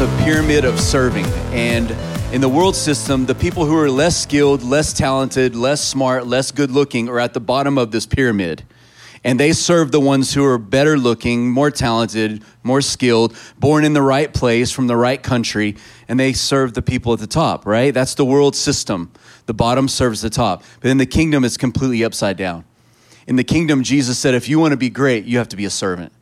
a 0.00 0.22
pyramid 0.24 0.64
of 0.64 0.78
serving. 0.78 1.26
And 1.52 1.90
in 2.32 2.40
the 2.40 2.48
world 2.48 2.76
system, 2.76 3.26
the 3.26 3.34
people 3.34 3.64
who 3.64 3.76
are 3.76 3.90
less 3.90 4.16
skilled, 4.16 4.62
less 4.62 4.92
talented, 4.92 5.56
less 5.56 5.82
smart, 5.82 6.26
less 6.26 6.52
good 6.52 6.70
looking 6.70 7.08
are 7.08 7.18
at 7.18 7.34
the 7.34 7.40
bottom 7.40 7.78
of 7.78 7.90
this 7.90 8.06
pyramid. 8.06 8.62
And 9.24 9.40
they 9.40 9.52
serve 9.52 9.90
the 9.90 9.98
ones 9.98 10.34
who 10.34 10.44
are 10.44 10.58
better 10.58 10.96
looking, 10.96 11.50
more 11.50 11.70
talented, 11.72 12.44
more 12.62 12.80
skilled, 12.80 13.36
born 13.58 13.84
in 13.84 13.92
the 13.92 14.02
right 14.02 14.32
place, 14.32 14.70
from 14.70 14.86
the 14.86 14.96
right 14.96 15.20
country, 15.20 15.76
and 16.06 16.20
they 16.20 16.32
serve 16.32 16.74
the 16.74 16.82
people 16.82 17.12
at 17.12 17.18
the 17.18 17.26
top, 17.26 17.66
right? 17.66 17.92
That's 17.92 18.14
the 18.14 18.24
world 18.24 18.54
system. 18.54 19.10
The 19.46 19.54
bottom 19.54 19.88
serves 19.88 20.20
the 20.20 20.30
top. 20.30 20.62
But 20.80 20.90
in 20.90 20.98
the 20.98 21.06
kingdom, 21.06 21.44
it's 21.44 21.56
completely 21.56 22.04
upside 22.04 22.36
down. 22.36 22.64
In 23.26 23.34
the 23.34 23.44
kingdom, 23.44 23.82
Jesus 23.82 24.18
said, 24.18 24.34
if 24.34 24.48
you 24.48 24.60
want 24.60 24.72
to 24.72 24.76
be 24.76 24.90
great, 24.90 25.24
you 25.24 25.38
have 25.38 25.48
to 25.48 25.56
be 25.56 25.64
a 25.64 25.70
servant. 25.70 26.12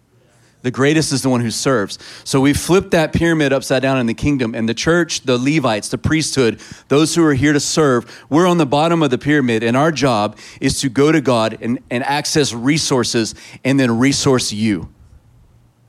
The 0.66 0.72
greatest 0.72 1.12
is 1.12 1.22
the 1.22 1.28
one 1.28 1.42
who 1.42 1.52
serves. 1.52 1.96
So 2.24 2.40
we 2.40 2.52
flipped 2.52 2.90
that 2.90 3.12
pyramid 3.12 3.52
upside 3.52 3.82
down 3.82 4.00
in 4.00 4.06
the 4.06 4.14
kingdom, 4.14 4.52
and 4.52 4.68
the 4.68 4.74
church, 4.74 5.20
the 5.20 5.38
Levites, 5.38 5.90
the 5.90 5.96
priesthood, 5.96 6.60
those 6.88 7.14
who 7.14 7.24
are 7.24 7.34
here 7.34 7.52
to 7.52 7.60
serve, 7.60 8.26
we're 8.28 8.48
on 8.48 8.58
the 8.58 8.66
bottom 8.66 9.00
of 9.00 9.10
the 9.10 9.16
pyramid, 9.16 9.62
and 9.62 9.76
our 9.76 9.92
job 9.92 10.36
is 10.60 10.80
to 10.80 10.88
go 10.88 11.12
to 11.12 11.20
God 11.20 11.56
and, 11.60 11.78
and 11.88 12.02
access 12.02 12.52
resources 12.52 13.36
and 13.64 13.78
then 13.78 13.96
resource 13.96 14.52
you. 14.52 14.92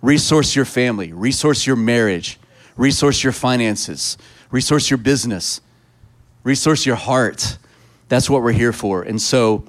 Resource 0.04 0.56
your 0.56 0.66
family, 0.66 1.12
resource 1.12 1.66
your 1.66 1.76
marriage, 1.76 2.38
resource 2.76 3.24
your 3.24 3.34
finances, 3.34 4.16
resource 4.52 4.92
your 4.92 5.00
business, 5.00 5.60
resource 6.44 6.86
your 6.86 6.98
heart. 6.98 7.58
That's 8.10 8.30
what 8.30 8.44
we're 8.44 8.52
here 8.52 8.74
for. 8.74 9.02
And 9.02 9.20
so 9.20 9.64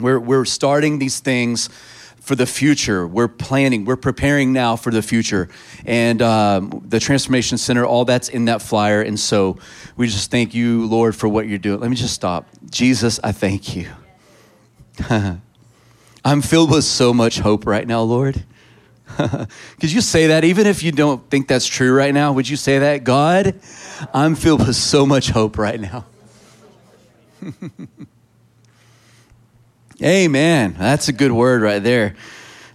we're, 0.00 0.18
we're 0.18 0.44
starting 0.44 0.98
these 0.98 1.20
things 1.20 1.70
for 2.20 2.34
the 2.34 2.46
future. 2.46 3.06
We're 3.06 3.28
planning, 3.28 3.84
we're 3.84 3.96
preparing 3.96 4.52
now 4.52 4.76
for 4.76 4.90
the 4.90 5.02
future. 5.02 5.48
And 5.84 6.22
um, 6.22 6.82
the 6.86 7.00
Transformation 7.00 7.58
Center, 7.58 7.84
all 7.84 8.04
that's 8.04 8.28
in 8.28 8.44
that 8.44 8.62
flyer. 8.62 9.02
And 9.02 9.18
so 9.18 9.58
we 9.96 10.06
just 10.06 10.30
thank 10.30 10.54
you, 10.54 10.86
Lord, 10.86 11.16
for 11.16 11.28
what 11.28 11.48
you're 11.48 11.58
doing. 11.58 11.80
Let 11.80 11.90
me 11.90 11.96
just 11.96 12.14
stop. 12.14 12.46
Jesus, 12.70 13.18
I 13.24 13.32
thank 13.32 13.74
you. 13.74 13.88
I'm 16.24 16.42
filled 16.42 16.70
with 16.70 16.84
so 16.84 17.14
much 17.14 17.38
hope 17.38 17.66
right 17.66 17.86
now, 17.86 18.02
Lord. 18.02 18.44
Could 19.16 19.90
you 19.90 20.00
say 20.00 20.28
that 20.28 20.44
even 20.44 20.66
if 20.66 20.82
you 20.82 20.92
don't 20.92 21.28
think 21.30 21.48
that's 21.48 21.66
true 21.66 21.92
right 21.92 22.14
now? 22.14 22.32
Would 22.32 22.48
you 22.48 22.56
say 22.56 22.78
that? 22.80 23.04
God, 23.04 23.58
I'm 24.12 24.34
filled 24.34 24.66
with 24.66 24.76
so 24.76 25.06
much 25.06 25.30
hope 25.30 25.58
right 25.58 25.80
now. 25.80 26.04
Amen. 30.02 30.76
That's 30.78 31.08
a 31.08 31.12
good 31.12 31.30
word 31.30 31.60
right 31.60 31.82
there. 31.82 32.14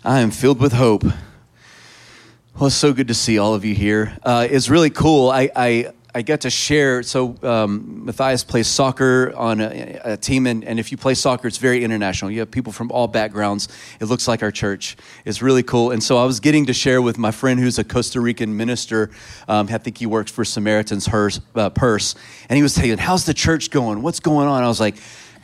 I 0.04 0.20
am 0.20 0.30
filled 0.30 0.60
with 0.60 0.74
hope. 0.74 1.04
Well, 1.04 2.68
it's 2.68 2.76
so 2.76 2.94
good 2.94 3.08
to 3.08 3.16
see 3.16 3.40
all 3.40 3.56
of 3.56 3.66
you 3.66 3.74
here. 3.74 4.16
Uh, 4.22 4.48
it's 4.48 4.70
really 4.70 4.92
cool. 4.92 5.32
I, 5.32 5.50
I, 5.56 5.94
I 6.14 6.22
get 6.22 6.42
to 6.42 6.52
share. 6.52 7.02
So, 7.02 7.36
um, 7.42 8.06
Matthias 8.06 8.44
plays 8.44 8.68
soccer 8.68 9.34
on 9.36 9.60
a, 9.60 10.00
a 10.04 10.18
team, 10.18 10.46
and, 10.46 10.64
and 10.64 10.80
if 10.80 10.92
you 10.92 11.00
play 11.00 11.16
soccer, 11.16 11.48
it's 11.48 11.58
very 11.58 11.84
international. 11.84 12.30
You 12.30 12.42
have 12.42 12.52
people 12.52 12.72
from 12.72 12.92
all 12.92 13.08
backgrounds. 13.08 13.70
It 14.00 14.06
looks 14.06 14.28
like 14.28 14.44
our 14.44 14.52
church. 14.52 14.96
It's 15.26 15.42
really 15.42 15.64
cool. 15.64 15.90
And 15.90 16.04
so, 16.04 16.18
I 16.18 16.26
was 16.26 16.40
getting 16.40 16.68
to 16.68 16.74
share 16.74 17.02
with 17.02 17.18
my 17.18 17.32
friend 17.32 17.60
who's 17.60 17.80
a 17.80 17.84
Costa 17.84 18.22
Rican 18.22 18.56
minister. 18.56 19.10
Um, 19.48 19.68
I 19.72 19.80
think 19.80 19.98
he 19.98 20.06
works 20.06 20.32
for 20.32 20.46
Samaritan's 20.46 21.08
uh, 21.12 21.72
Purse. 21.72 22.14
And 22.50 22.56
he 22.56 22.62
was 22.62 22.76
saying, 22.76 23.00
How's 23.00 23.26
the 23.26 23.34
church 23.34 23.72
going? 23.72 24.04
What's 24.04 24.20
going 24.20 24.48
on? 24.48 24.62
I 24.62 24.68
was 24.68 24.80
like, 24.80 24.98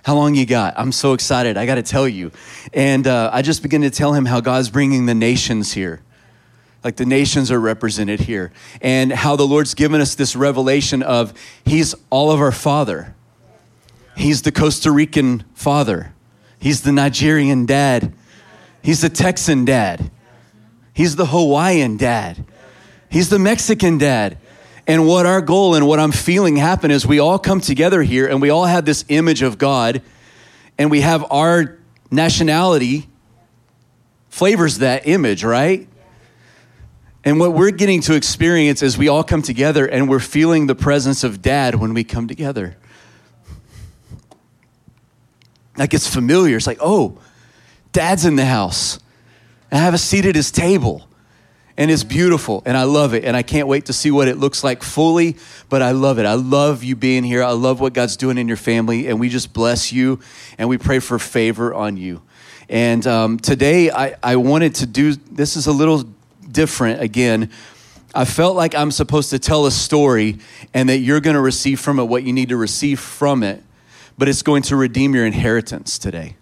how 0.03 0.15
long 0.15 0.35
you 0.35 0.45
got? 0.45 0.73
I'm 0.77 0.91
so 0.91 1.13
excited. 1.13 1.57
I 1.57 1.65
got 1.65 1.75
to 1.75 1.83
tell 1.83 2.07
you. 2.07 2.31
And 2.73 3.05
uh, 3.05 3.29
I 3.31 3.41
just 3.41 3.61
began 3.61 3.81
to 3.81 3.91
tell 3.91 4.13
him 4.13 4.25
how 4.25 4.41
God's 4.41 4.69
bringing 4.69 5.05
the 5.05 5.13
nations 5.13 5.73
here. 5.73 6.01
Like 6.83 6.95
the 6.95 7.05
nations 7.05 7.51
are 7.51 7.59
represented 7.59 8.21
here. 8.21 8.51
And 8.81 9.11
how 9.11 9.35
the 9.35 9.45
Lord's 9.45 9.73
given 9.75 10.01
us 10.01 10.15
this 10.15 10.35
revelation 10.35 11.03
of 11.03 11.33
He's 11.63 11.93
all 12.09 12.31
of 12.31 12.39
our 12.39 12.51
Father. 12.51 13.15
He's 14.15 14.41
the 14.41 14.51
Costa 14.51 14.91
Rican 14.91 15.43
father. 15.53 16.13
He's 16.59 16.81
the 16.81 16.91
Nigerian 16.91 17.65
dad. 17.65 18.13
He's 18.83 19.01
the 19.01 19.09
Texan 19.09 19.65
dad. 19.65 20.11
He's 20.93 21.15
the 21.15 21.27
Hawaiian 21.27 21.97
dad. 21.97 22.45
He's 23.09 23.29
the 23.29 23.39
Mexican 23.39 23.97
dad. 23.97 24.37
And 24.87 25.07
what 25.07 25.25
our 25.25 25.41
goal 25.41 25.75
and 25.75 25.87
what 25.87 25.99
I'm 25.99 26.11
feeling 26.11 26.55
happen 26.55 26.91
is 26.91 27.05
we 27.05 27.19
all 27.19 27.37
come 27.37 27.61
together 27.61 28.01
here 28.01 28.27
and 28.27 28.41
we 28.41 28.49
all 28.49 28.65
have 28.65 28.85
this 28.85 29.05
image 29.09 29.41
of 29.41 29.57
God 29.57 30.01
and 30.77 30.89
we 30.89 31.01
have 31.01 31.25
our 31.31 31.77
nationality 32.09 33.07
flavors 34.29 34.79
that 34.79 35.07
image, 35.07 35.43
right? 35.43 35.87
And 37.23 37.39
what 37.39 37.53
we're 37.53 37.71
getting 37.71 38.01
to 38.01 38.15
experience 38.15 38.81
is 38.81 38.97
we 38.97 39.07
all 39.07 39.23
come 39.23 39.43
together 39.43 39.85
and 39.85 40.09
we're 40.09 40.19
feeling 40.19 40.65
the 40.65 40.75
presence 40.75 41.23
of 41.23 41.41
dad 41.41 41.75
when 41.75 41.93
we 41.93 42.03
come 42.03 42.27
together. 42.27 42.75
Like 45.77 45.93
it's 45.93 46.07
familiar. 46.07 46.57
It's 46.57 46.65
like, 46.65 46.79
oh, 46.81 47.19
dad's 47.91 48.25
in 48.25 48.35
the 48.35 48.45
house. 48.45 48.99
And 49.69 49.79
I 49.79 49.83
have 49.83 49.93
a 49.93 49.99
seat 49.99 50.25
at 50.25 50.35
his 50.35 50.51
table 50.51 51.07
and 51.77 51.89
it's 51.89 52.03
beautiful 52.03 52.63
and 52.65 52.77
I 52.77 52.83
love 52.83 53.13
it 53.13 53.23
and 53.23 53.35
I 53.35 53.43
can't 53.43 53.67
wait 53.67 53.85
to 53.85 53.93
see 53.93 54.11
what 54.11 54.27
it 54.27 54.37
looks 54.37 54.63
like 54.63 54.83
fully 54.83 55.37
but 55.69 55.81
I 55.81 55.91
love 55.91 56.19
it. 56.19 56.25
I 56.25 56.33
love 56.33 56.83
you 56.83 56.95
being 56.95 57.23
here. 57.23 57.43
I 57.43 57.51
love 57.51 57.79
what 57.79 57.93
God's 57.93 58.17
doing 58.17 58.37
in 58.37 58.47
your 58.47 58.57
family 58.57 59.07
and 59.07 59.19
we 59.19 59.29
just 59.29 59.53
bless 59.53 59.91
you 59.91 60.19
and 60.57 60.67
we 60.69 60.77
pray 60.77 60.99
for 60.99 61.17
favor 61.19 61.73
on 61.73 61.97
you. 61.97 62.21
And 62.69 63.05
um, 63.07 63.39
today 63.39 63.91
I, 63.91 64.15
I 64.21 64.35
wanted 64.37 64.75
to 64.75 64.85
do 64.85 65.13
this 65.13 65.55
is 65.55 65.67
a 65.67 65.71
little 65.71 66.03
different 66.49 67.01
again. 67.01 67.49
I 68.13 68.25
felt 68.25 68.55
like 68.55 68.75
I'm 68.75 68.91
supposed 68.91 69.29
to 69.29 69.39
tell 69.39 69.65
a 69.65 69.71
story 69.71 70.39
and 70.73 70.89
that 70.89 70.97
you're 70.97 71.21
going 71.21 71.35
to 71.35 71.41
receive 71.41 71.79
from 71.79 71.99
it 71.99 72.03
what 72.03 72.23
you 72.23 72.33
need 72.33 72.49
to 72.49 72.57
receive 72.57 72.99
from 72.99 73.43
it 73.43 73.63
but 74.17 74.27
it's 74.27 74.43
going 74.43 74.61
to 74.61 74.75
redeem 74.75 75.15
your 75.15 75.25
inheritance 75.25 75.97
today 75.97 76.35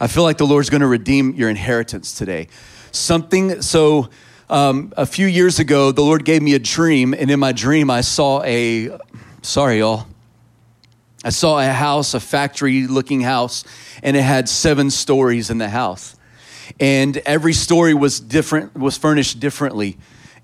I 0.00 0.08
feel 0.08 0.24
like 0.24 0.38
the 0.38 0.46
Lord's 0.46 0.70
going 0.70 0.80
to 0.80 0.86
redeem 0.86 1.34
your 1.34 1.48
inheritance 1.48 2.14
today. 2.14 2.48
Something, 2.90 3.62
so 3.62 4.10
um, 4.50 4.92
a 4.96 5.06
few 5.06 5.26
years 5.26 5.58
ago, 5.58 5.92
the 5.92 6.02
Lord 6.02 6.24
gave 6.24 6.42
me 6.42 6.54
a 6.54 6.58
dream, 6.58 7.14
and 7.14 7.30
in 7.30 7.38
my 7.38 7.52
dream, 7.52 7.90
I 7.90 8.00
saw 8.00 8.42
a, 8.42 8.98
sorry, 9.42 9.78
y'all. 9.78 10.06
I 11.24 11.30
saw 11.30 11.58
a 11.58 11.72
house, 11.72 12.12
a 12.12 12.20
factory 12.20 12.86
looking 12.86 13.22
house, 13.22 13.64
and 14.02 14.16
it 14.16 14.22
had 14.22 14.48
seven 14.48 14.90
stories 14.90 15.48
in 15.48 15.58
the 15.58 15.68
house. 15.68 16.16
And 16.80 17.16
every 17.18 17.52
story 17.52 17.94
was 17.94 18.20
different, 18.20 18.74
was 18.76 18.98
furnished 18.98 19.40
differently. 19.40 19.96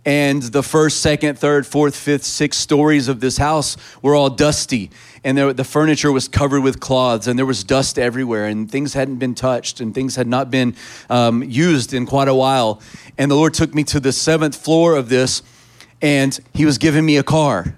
And 0.04 0.42
the 0.42 0.62
first, 0.62 1.02
second, 1.02 1.38
third, 1.38 1.66
fourth, 1.66 1.94
fifth, 1.94 2.24
sixth 2.24 2.60
stories 2.60 3.08
of 3.08 3.20
this 3.20 3.36
house 3.36 3.76
were 4.00 4.14
all 4.14 4.30
dusty 4.30 4.90
and 5.22 5.36
there, 5.36 5.52
the 5.52 5.64
furniture 5.64 6.10
was 6.10 6.28
covered 6.28 6.62
with 6.62 6.80
cloths, 6.80 7.26
and 7.26 7.38
there 7.38 7.46
was 7.46 7.62
dust 7.62 7.98
everywhere, 7.98 8.46
and 8.46 8.70
things 8.70 8.94
hadn't 8.94 9.16
been 9.16 9.34
touched, 9.34 9.80
and 9.80 9.94
things 9.94 10.16
had 10.16 10.26
not 10.26 10.50
been 10.50 10.74
um, 11.10 11.42
used 11.42 11.92
in 11.92 12.06
quite 12.06 12.28
a 12.28 12.34
while. 12.34 12.80
And 13.18 13.30
the 13.30 13.34
Lord 13.34 13.52
took 13.52 13.74
me 13.74 13.84
to 13.84 14.00
the 14.00 14.12
seventh 14.12 14.56
floor 14.56 14.96
of 14.96 15.08
this, 15.08 15.42
and 16.00 16.38
He 16.54 16.64
was 16.64 16.78
giving 16.78 17.04
me 17.04 17.18
a 17.18 17.22
car. 17.22 17.76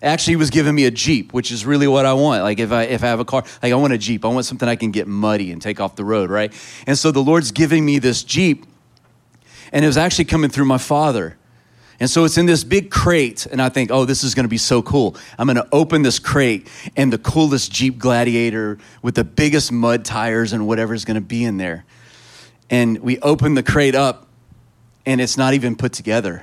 Actually, 0.00 0.32
He 0.32 0.36
was 0.36 0.50
giving 0.50 0.76
me 0.76 0.84
a 0.84 0.92
Jeep, 0.92 1.32
which 1.32 1.50
is 1.50 1.66
really 1.66 1.88
what 1.88 2.06
I 2.06 2.12
want. 2.12 2.44
Like 2.44 2.60
if 2.60 2.70
I 2.70 2.84
if 2.84 3.02
I 3.02 3.08
have 3.08 3.20
a 3.20 3.24
car, 3.24 3.42
like 3.62 3.72
I 3.72 3.76
want 3.76 3.92
a 3.92 3.98
Jeep. 3.98 4.24
I 4.24 4.28
want 4.28 4.46
something 4.46 4.68
I 4.68 4.76
can 4.76 4.92
get 4.92 5.08
muddy 5.08 5.50
and 5.50 5.60
take 5.60 5.80
off 5.80 5.96
the 5.96 6.04
road, 6.04 6.30
right? 6.30 6.52
And 6.86 6.96
so 6.96 7.10
the 7.10 7.22
Lord's 7.22 7.50
giving 7.50 7.84
me 7.84 7.98
this 7.98 8.22
Jeep, 8.22 8.64
and 9.72 9.84
it 9.84 9.88
was 9.88 9.96
actually 9.96 10.26
coming 10.26 10.50
through 10.50 10.66
my 10.66 10.78
father. 10.78 11.36
And 12.00 12.08
so 12.08 12.24
it's 12.24 12.38
in 12.38 12.46
this 12.46 12.64
big 12.64 12.90
crate, 12.90 13.46
and 13.46 13.60
I 13.60 13.68
think, 13.68 13.90
oh, 13.90 14.06
this 14.06 14.24
is 14.24 14.34
gonna 14.34 14.48
be 14.48 14.58
so 14.58 14.80
cool. 14.80 15.16
I'm 15.38 15.46
gonna 15.46 15.68
open 15.70 16.00
this 16.00 16.18
crate, 16.18 16.66
and 16.96 17.12
the 17.12 17.18
coolest 17.18 17.70
Jeep 17.70 17.98
Gladiator 17.98 18.78
with 19.02 19.14
the 19.14 19.24
biggest 19.24 19.70
mud 19.70 20.04
tires 20.04 20.54
and 20.54 20.66
whatever 20.66 20.94
is 20.94 21.04
gonna 21.04 21.20
be 21.20 21.44
in 21.44 21.58
there. 21.58 21.84
And 22.70 22.98
we 23.00 23.18
open 23.20 23.52
the 23.52 23.62
crate 23.62 23.94
up, 23.94 24.26
and 25.04 25.20
it's 25.20 25.36
not 25.36 25.52
even 25.52 25.76
put 25.76 25.92
together, 25.92 26.42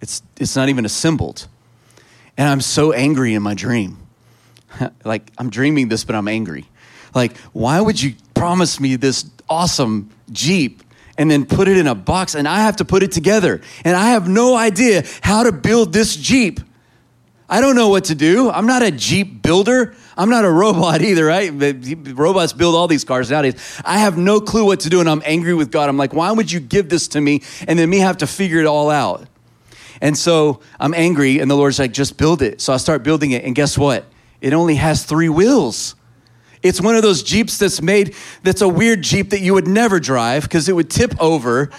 it's, 0.00 0.22
it's 0.38 0.56
not 0.56 0.70
even 0.70 0.86
assembled. 0.86 1.46
And 2.38 2.48
I'm 2.48 2.62
so 2.62 2.92
angry 2.92 3.34
in 3.34 3.42
my 3.42 3.52
dream. 3.52 3.98
like, 5.04 5.30
I'm 5.36 5.50
dreaming 5.50 5.90
this, 5.90 6.04
but 6.04 6.14
I'm 6.14 6.26
angry. 6.26 6.66
Like, 7.14 7.36
why 7.52 7.80
would 7.82 8.00
you 8.00 8.14
promise 8.32 8.80
me 8.80 8.96
this 8.96 9.28
awesome 9.46 10.08
Jeep 10.32 10.82
and 11.20 11.30
then 11.30 11.44
put 11.44 11.68
it 11.68 11.76
in 11.76 11.86
a 11.86 11.94
box 11.94 12.34
and 12.34 12.48
I 12.48 12.60
have 12.60 12.76
to 12.76 12.84
put 12.86 13.02
it 13.02 13.12
together. 13.12 13.60
And 13.84 13.94
I 13.94 14.12
have 14.12 14.26
no 14.26 14.56
idea 14.56 15.02
how 15.20 15.42
to 15.42 15.52
build 15.52 15.92
this 15.92 16.16
Jeep. 16.16 16.60
I 17.46 17.60
don't 17.60 17.76
know 17.76 17.90
what 17.90 18.04
to 18.04 18.14
do. 18.14 18.50
I'm 18.50 18.66
not 18.66 18.82
a 18.82 18.90
Jeep 18.90 19.42
builder. 19.42 19.94
I'm 20.16 20.30
not 20.30 20.46
a 20.46 20.50
robot 20.50 21.02
either, 21.02 21.26
right? 21.26 21.52
Robots 22.14 22.54
build 22.54 22.74
all 22.74 22.88
these 22.88 23.04
cars 23.04 23.30
nowadays. 23.30 23.82
I 23.84 23.98
have 23.98 24.16
no 24.16 24.40
clue 24.40 24.64
what 24.64 24.80
to 24.80 24.88
do 24.88 25.00
and 25.00 25.10
I'm 25.10 25.20
angry 25.26 25.52
with 25.52 25.70
God. 25.70 25.90
I'm 25.90 25.98
like, 25.98 26.14
why 26.14 26.32
would 26.32 26.50
you 26.50 26.58
give 26.58 26.88
this 26.88 27.06
to 27.08 27.20
me 27.20 27.42
and 27.68 27.78
then 27.78 27.90
me 27.90 27.98
have 27.98 28.16
to 28.18 28.26
figure 28.26 28.58
it 28.58 28.66
all 28.66 28.88
out? 28.88 29.26
And 30.00 30.16
so 30.16 30.60
I'm 30.80 30.94
angry 30.94 31.38
and 31.38 31.50
the 31.50 31.54
Lord's 31.54 31.78
like, 31.78 31.92
just 31.92 32.16
build 32.16 32.40
it. 32.40 32.62
So 32.62 32.72
I 32.72 32.78
start 32.78 33.02
building 33.02 33.32
it 33.32 33.44
and 33.44 33.54
guess 33.54 33.76
what? 33.76 34.06
It 34.40 34.54
only 34.54 34.76
has 34.76 35.04
three 35.04 35.28
wheels. 35.28 35.96
It's 36.62 36.80
one 36.80 36.94
of 36.94 37.02
those 37.02 37.22
Jeeps 37.22 37.58
that's 37.58 37.80
made, 37.80 38.14
that's 38.42 38.60
a 38.60 38.68
weird 38.68 39.02
Jeep 39.02 39.30
that 39.30 39.40
you 39.40 39.54
would 39.54 39.66
never 39.66 39.98
drive 39.98 40.42
because 40.42 40.68
it 40.68 40.74
would 40.74 40.90
tip 40.90 41.20
over. 41.20 41.70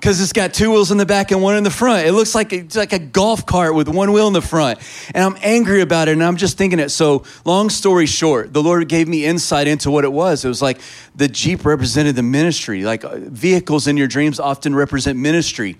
because 0.00 0.18
it's 0.22 0.32
got 0.32 0.54
two 0.54 0.70
wheels 0.70 0.90
in 0.90 0.96
the 0.96 1.04
back 1.04 1.30
and 1.30 1.42
one 1.42 1.56
in 1.56 1.62
the 1.62 1.70
front. 1.70 2.06
It 2.06 2.12
looks 2.12 2.34
like 2.34 2.54
it's 2.54 2.74
like 2.74 2.94
a 2.94 2.98
golf 2.98 3.44
cart 3.44 3.74
with 3.74 3.86
one 3.86 4.12
wheel 4.12 4.26
in 4.26 4.32
the 4.32 4.40
front. 4.40 4.78
And 5.14 5.22
I'm 5.22 5.36
angry 5.42 5.82
about 5.82 6.08
it 6.08 6.12
and 6.12 6.24
I'm 6.24 6.36
just 6.36 6.56
thinking 6.56 6.78
it. 6.78 6.88
So, 6.88 7.24
long 7.44 7.68
story 7.68 8.06
short, 8.06 8.54
the 8.54 8.62
Lord 8.62 8.88
gave 8.88 9.06
me 9.06 9.26
insight 9.26 9.68
into 9.68 9.90
what 9.90 10.04
it 10.04 10.12
was. 10.12 10.42
It 10.42 10.48
was 10.48 10.62
like 10.62 10.80
the 11.14 11.28
Jeep 11.28 11.66
represented 11.66 12.16
the 12.16 12.22
ministry. 12.22 12.84
Like 12.84 13.04
uh, 13.04 13.16
vehicles 13.16 13.86
in 13.86 13.98
your 13.98 14.08
dreams 14.08 14.40
often 14.40 14.74
represent 14.74 15.18
ministry. 15.18 15.76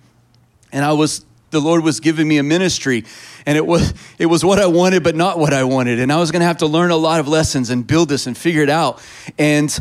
And 0.71 0.85
I 0.85 0.93
was 0.93 1.25
the 1.51 1.61
Lord 1.61 1.83
was 1.83 2.01
giving 2.01 2.27
me 2.27 2.39
a 2.39 2.43
ministry 2.43 3.05
and 3.47 3.57
it 3.57 3.67
was 3.67 3.95
it 4.19 4.27
was 4.27 4.45
what 4.45 4.59
I 4.59 4.67
wanted 4.67 5.03
but 5.03 5.15
not 5.15 5.39
what 5.39 5.53
I 5.53 5.65
wanted 5.65 6.01
and 6.01 6.13
I 6.13 6.17
was 6.17 6.31
going 6.31 6.41
to 6.41 6.47
have 6.47 6.59
to 6.59 6.67
learn 6.67 6.91
a 6.91 6.97
lot 6.97 7.21
of 7.21 7.29
lessons 7.29 7.71
and 7.71 7.87
build 7.87 8.09
this 8.09 8.27
and 8.27 8.37
figure 8.37 8.63
it 8.63 8.71
out 8.71 9.03
and 9.39 9.79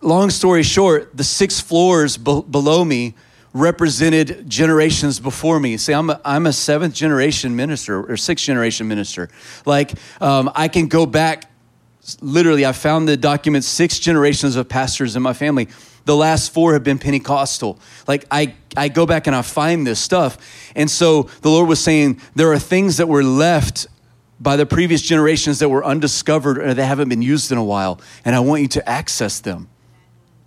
long 0.00 0.30
story 0.30 0.62
short 0.62 1.16
the 1.16 1.24
six 1.24 1.60
floors 1.60 2.16
be- 2.16 2.42
below 2.42 2.84
me 2.84 3.14
represented 3.52 4.48
generations 4.48 5.20
before 5.20 5.58
me. 5.58 5.76
See, 5.76 5.92
I'm 5.92 6.10
a, 6.10 6.20
I'm 6.24 6.46
a 6.46 6.52
seventh 6.52 6.94
generation 6.94 7.56
minister 7.56 8.10
or 8.10 8.16
sixth 8.16 8.44
generation 8.44 8.88
minister. 8.88 9.28
Like, 9.64 9.92
um, 10.20 10.50
I 10.54 10.68
can 10.68 10.88
go 10.88 11.06
back, 11.06 11.50
literally, 12.20 12.66
I 12.66 12.72
found 12.72 13.08
the 13.08 13.16
documents, 13.16 13.66
six 13.66 13.98
generations 13.98 14.56
of 14.56 14.68
pastors 14.68 15.16
in 15.16 15.22
my 15.22 15.32
family. 15.32 15.68
The 16.08 16.16
last 16.16 16.54
four 16.54 16.72
have 16.72 16.82
been 16.82 16.98
Pentecostal. 16.98 17.78
Like, 18.06 18.24
I, 18.30 18.54
I 18.74 18.88
go 18.88 19.04
back 19.04 19.26
and 19.26 19.36
I 19.36 19.42
find 19.42 19.86
this 19.86 20.00
stuff. 20.00 20.72
And 20.74 20.90
so 20.90 21.24
the 21.42 21.50
Lord 21.50 21.68
was 21.68 21.80
saying, 21.80 22.22
there 22.34 22.50
are 22.50 22.58
things 22.58 22.96
that 22.96 23.08
were 23.08 23.22
left 23.22 23.86
by 24.40 24.56
the 24.56 24.64
previous 24.64 25.02
generations 25.02 25.58
that 25.58 25.68
were 25.68 25.84
undiscovered 25.84 26.56
or 26.56 26.72
they 26.72 26.86
haven't 26.86 27.10
been 27.10 27.20
used 27.20 27.52
in 27.52 27.58
a 27.58 27.62
while. 27.62 28.00
And 28.24 28.34
I 28.34 28.40
want 28.40 28.62
you 28.62 28.68
to 28.68 28.88
access 28.88 29.40
them. 29.40 29.68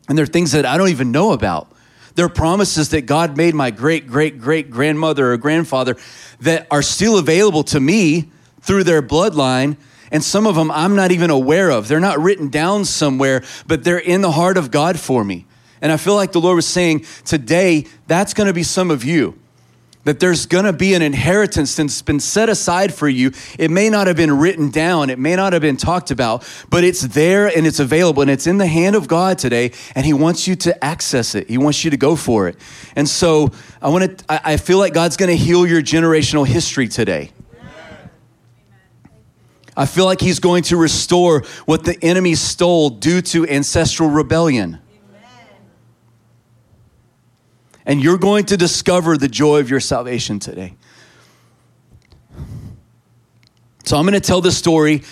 And 0.10 0.18
there 0.18 0.24
are 0.24 0.28
things 0.28 0.54
that 0.54 0.66
I 0.66 0.78
don't 0.78 0.90
even 0.90 1.12
know 1.12 1.32
about. 1.32 1.72
There 2.16 2.26
are 2.26 2.30
promises 2.30 2.90
that 2.90 3.02
God 3.02 3.38
made 3.38 3.54
my 3.54 3.70
great, 3.70 4.08
great, 4.08 4.40
great 4.42 4.72
grandmother 4.72 5.32
or 5.32 5.38
grandfather 5.38 5.96
that 6.40 6.66
are 6.72 6.82
still 6.82 7.20
available 7.20 7.64
to 7.66 7.80
me 7.80 8.32
through 8.62 8.86
their 8.86 9.04
bloodline. 9.04 9.78
And 10.12 10.24
some 10.24 10.48
of 10.48 10.56
them 10.56 10.72
I'm 10.72 10.96
not 10.96 11.12
even 11.12 11.30
aware 11.30 11.70
of. 11.70 11.88
They're 11.88 12.00
not 12.00 12.20
written 12.20 12.50
down 12.50 12.86
somewhere, 12.86 13.44
but 13.68 13.84
they're 13.84 14.00
in 14.00 14.22
the 14.22 14.32
heart 14.32 14.58
of 14.58 14.72
God 14.72 15.00
for 15.00 15.24
me. 15.24 15.46
And 15.82 15.92
I 15.92 15.98
feel 15.98 16.16
like 16.16 16.32
the 16.32 16.42
Lord 16.42 16.56
was 16.56 16.68
saying, 16.68 17.06
today, 17.26 17.86
that's 18.08 18.34
to 18.48 18.54
be 18.54 18.64
some 18.64 18.92
of 18.92 19.04
you 19.04 19.42
that 20.04 20.20
there's 20.20 20.46
to 20.66 20.74
be 20.74 20.94
an 20.94 21.02
inheritance 21.02 21.76
that's 21.76 22.02
been 22.02 22.20
set 22.20 22.50
aside 22.50 22.94
for 22.94 23.08
you. 23.08 23.32
It 23.60 23.70
may 23.70 23.90
not 23.90 24.08
have 24.08 24.16
been 24.16 24.38
written 24.40 24.72
down, 24.72 25.10
it 25.10 25.20
may 25.20 25.36
not 25.36 25.54
have 25.54 25.62
been 25.62 25.78
talked 25.78 26.12
about, 26.12 26.48
but 26.70 26.84
it's 26.84 27.02
there 27.02 27.48
and 27.48 27.68
it's 27.68 27.80
available 27.80 28.22
and 28.22 28.32
it's 28.32 28.48
in 28.48 28.58
the 28.58 28.68
hand 28.68 28.96
of 28.96 29.08
God 29.08 29.38
today, 29.38 29.72
and 29.96 30.06
He 30.06 30.14
wants 30.14 30.48
you 30.48 30.56
to 30.58 30.84
access 30.84 31.36
it. 31.36 31.50
He 31.50 31.58
wants 31.58 31.84
you 31.84 31.92
to 31.92 31.98
go 31.98 32.16
for 32.16 32.48
it. 32.48 32.58
And 32.96 33.08
so 33.08 33.52
I 33.82 33.90
want 33.90 34.20
to, 34.20 34.26
I 34.30 34.58
feel 34.58 34.80
like 34.80 34.94
God's 34.94 35.18
to 35.30 35.38
heal 35.38 35.68
your 35.68 35.82
generational 35.82 36.46
history 36.46 36.88
today. 36.88 37.32
I 39.78 39.86
feel 39.86 40.06
like 40.06 40.20
He's 40.20 40.40
going 40.40 40.64
to 40.64 40.78
restore 40.78 41.42
what 41.66 41.84
the 41.84 41.98
enemy 42.04 42.36
stole 42.36 42.90
due 42.90 43.22
to 43.22 43.48
ancestral 43.48 44.10
rebellion 44.10 44.80
and 47.86 48.02
you're 48.02 48.18
going 48.18 48.46
to 48.46 48.58
discover 48.58 49.18
the 49.18 49.28
joy 49.28 49.60
of 49.60 49.70
your 49.70 49.80
salvation 49.80 50.40
today. 50.40 50.76
So 53.84 53.98
I'm 53.98 54.06
going 54.06 54.14
to 54.14 54.26
tell 54.26 54.42
this 54.42 54.58
story. 54.58 55.04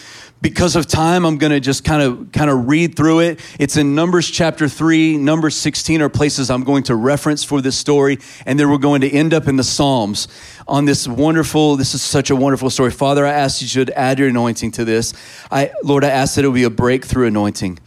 Because 0.41 0.77
of 0.77 0.87
time 0.87 1.25
i'm 1.25 1.37
going 1.37 1.51
to 1.51 1.59
just 1.59 1.83
kind 1.83 2.01
of 2.01 2.31
kind 2.31 2.49
of 2.49 2.69
read 2.69 2.95
through 2.95 3.19
it. 3.19 3.41
It's 3.59 3.75
in 3.75 3.93
numbers 3.93 4.31
chapter 4.31 4.69
3 4.69 5.17
numbers 5.17 5.57
16 5.57 6.01
are 6.01 6.07
places 6.07 6.49
i'm 6.49 6.63
going 6.63 6.83
to 6.83 6.95
reference 6.95 7.43
for 7.43 7.61
this 7.61 7.77
story 7.77 8.19
and 8.45 8.57
then 8.57 8.69
we're 8.69 8.77
going 8.77 9.01
to 9.01 9.09
end 9.09 9.33
up 9.33 9.49
in 9.49 9.57
the 9.57 9.65
psalms 9.65 10.29
on 10.65 10.85
this 10.85 11.09
wonderful 11.09 11.75
this 11.75 11.93
is 11.93 12.01
such 12.01 12.29
a 12.29 12.37
wonderful 12.37 12.69
story. 12.69 12.89
Father 12.89 13.25
i 13.27 13.33
ask 13.33 13.61
you 13.61 13.67
should 13.67 13.89
add 13.89 14.17
your 14.17 14.29
anointing 14.29 14.71
to 14.71 14.85
this. 14.85 15.13
I 15.51 15.71
lord 15.83 16.05
i 16.05 16.09
ask 16.09 16.35
that 16.35 16.45
it 16.45 16.47
will 16.47 16.55
be 16.55 16.63
a 16.63 16.69
breakthrough 16.69 17.27
anointing 17.27 17.77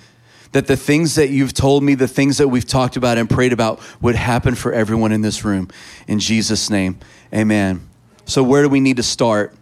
that 0.52 0.66
the 0.66 0.76
things 0.76 1.14
that 1.16 1.30
you've 1.30 1.54
told 1.54 1.82
me, 1.82 1.94
the 1.94 2.08
things 2.08 2.38
that 2.38 2.48
we've 2.48 2.66
talked 2.66 2.96
about 2.96 3.18
and 3.18 3.28
prayed 3.28 3.52
about 3.52 3.80
would 4.00 4.14
happen 4.14 4.54
for 4.54 4.72
everyone 4.72 5.12
in 5.12 5.22
this 5.22 5.44
room. 5.44 5.68
In 6.06 6.18
Jesus' 6.18 6.70
name, 6.70 6.98
amen. 7.34 7.88
So, 8.24 8.42
where 8.42 8.62
do 8.62 8.68
we 8.68 8.80
need 8.80 8.98
to 8.98 9.02
start? 9.02 9.54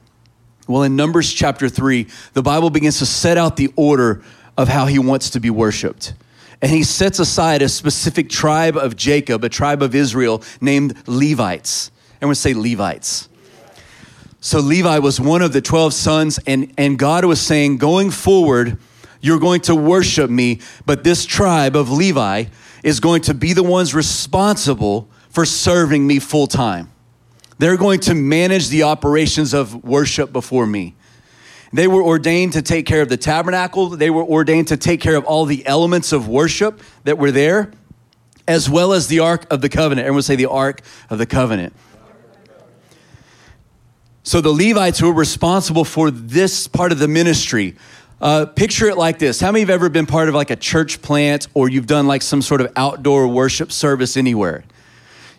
Well, 0.67 0.83
in 0.83 0.95
Numbers 0.95 1.33
chapter 1.33 1.69
3, 1.69 2.07
the 2.35 2.43
Bible 2.43 2.71
begins 2.71 2.99
to 2.99 3.07
set 3.07 3.37
out 3.37 3.57
the 3.57 3.73
order 3.77 4.23
of 4.57 4.69
how 4.69 4.87
he 4.87 4.99
wants 4.99 5.31
to 5.31 5.41
be 5.41 5.51
worshiped. 5.51 6.15
And 6.63 6.71
he 6.71 6.83
sets 6.83 7.19
aside 7.19 7.63
a 7.63 7.69
specific 7.69 8.29
tribe 8.29 8.77
of 8.77 8.95
Jacob, 8.95 9.43
a 9.45 9.49
tribe 9.49 9.83
of 9.83 9.95
Israel 9.95 10.43
named 10.61 10.95
Levites. 11.07 11.91
We 12.21 12.35
say 12.35 12.53
Levites. 12.53 13.29
So 14.43 14.59
Levi 14.61 14.99
was 14.99 15.21
one 15.21 15.43
of 15.43 15.53
the 15.53 15.61
12 15.61 15.95
sons, 15.95 16.39
and, 16.47 16.73
and 16.77 16.99
God 16.99 17.25
was 17.25 17.41
saying, 17.41 17.79
going 17.79 18.11
forward, 18.11 18.79
you're 19.21 19.39
going 19.39 19.61
to 19.63 19.75
worship 19.75 20.31
me, 20.31 20.61
but 20.87 21.05
this 21.05 21.27
tribe 21.27 21.77
of 21.77 21.91
Levi 21.91 22.45
is 22.83 23.01
going 23.01 23.23
to 23.23 23.35
be 23.35 23.53
the 23.53 23.63
ones 23.63 23.95
responsible 23.95 25.09
for 25.29 25.45
serving 25.45 26.07
me 26.07 26.19
full 26.19 26.47
time. 26.47 26.91
They're 27.59 27.77
going 27.77 28.01
to 28.01 28.15
manage 28.15 28.69
the 28.69 28.85
operations 28.85 29.53
of 29.53 29.85
worship 29.85 30.33
before 30.33 30.67
me. 30.67 30.95
They 31.73 31.87
were 31.87 32.03
ordained 32.03 32.55
to 32.55 32.63
take 32.63 32.87
care 32.87 33.03
of 33.03 33.09
the 33.09 33.17
tabernacle. 33.17 33.91
They 33.91 34.11
were 34.11 34.25
ordained 34.25 34.69
to 34.69 34.77
take 34.77 35.01
care 35.01 35.15
of 35.15 35.25
all 35.25 35.45
the 35.45 35.65
elements 35.67 36.13
of 36.13 36.27
worship 36.27 36.81
that 37.05 37.19
were 37.19 37.31
there, 37.31 37.71
as 38.49 38.69
well 38.69 38.93
as 38.93 39.07
the 39.07 39.21
Ark 39.21 39.47
of 39.51 39.61
the 39.61 39.69
Covenant. 39.69 40.07
Everyone 40.07 40.23
say 40.23 40.37
the 40.37 40.47
Ark 40.47 40.81
of 41.11 41.19
the 41.19 41.27
Covenant. 41.27 41.75
So 44.23 44.41
the 44.41 44.51
Levites 44.51 45.01
were 45.01 45.13
responsible 45.13 45.85
for 45.85 46.11
this 46.11 46.67
part 46.67 46.93
of 46.93 46.99
the 46.99 47.09
ministry 47.09 47.77
uh, 48.21 48.47
picture 48.47 48.87
it 48.89 48.97
like 48.97 49.19
this. 49.19 49.41
How 49.41 49.51
many 49.51 49.61
have 49.61 49.71
ever 49.71 49.89
been 49.89 50.07
part 50.07 50.29
of 50.29 50.35
like 50.35 50.51
a 50.51 50.57
church 50.57 51.01
plant 51.01 51.49
or 51.55 51.69
you've 51.69 51.87
done 51.87 52.07
like 52.07 52.23
some 52.23 52.43
sort 52.43 52.61
of 52.61 52.73
outdoor 52.77 53.27
worship 53.29 53.73
service 53.73 54.17
anywhere? 54.17 54.65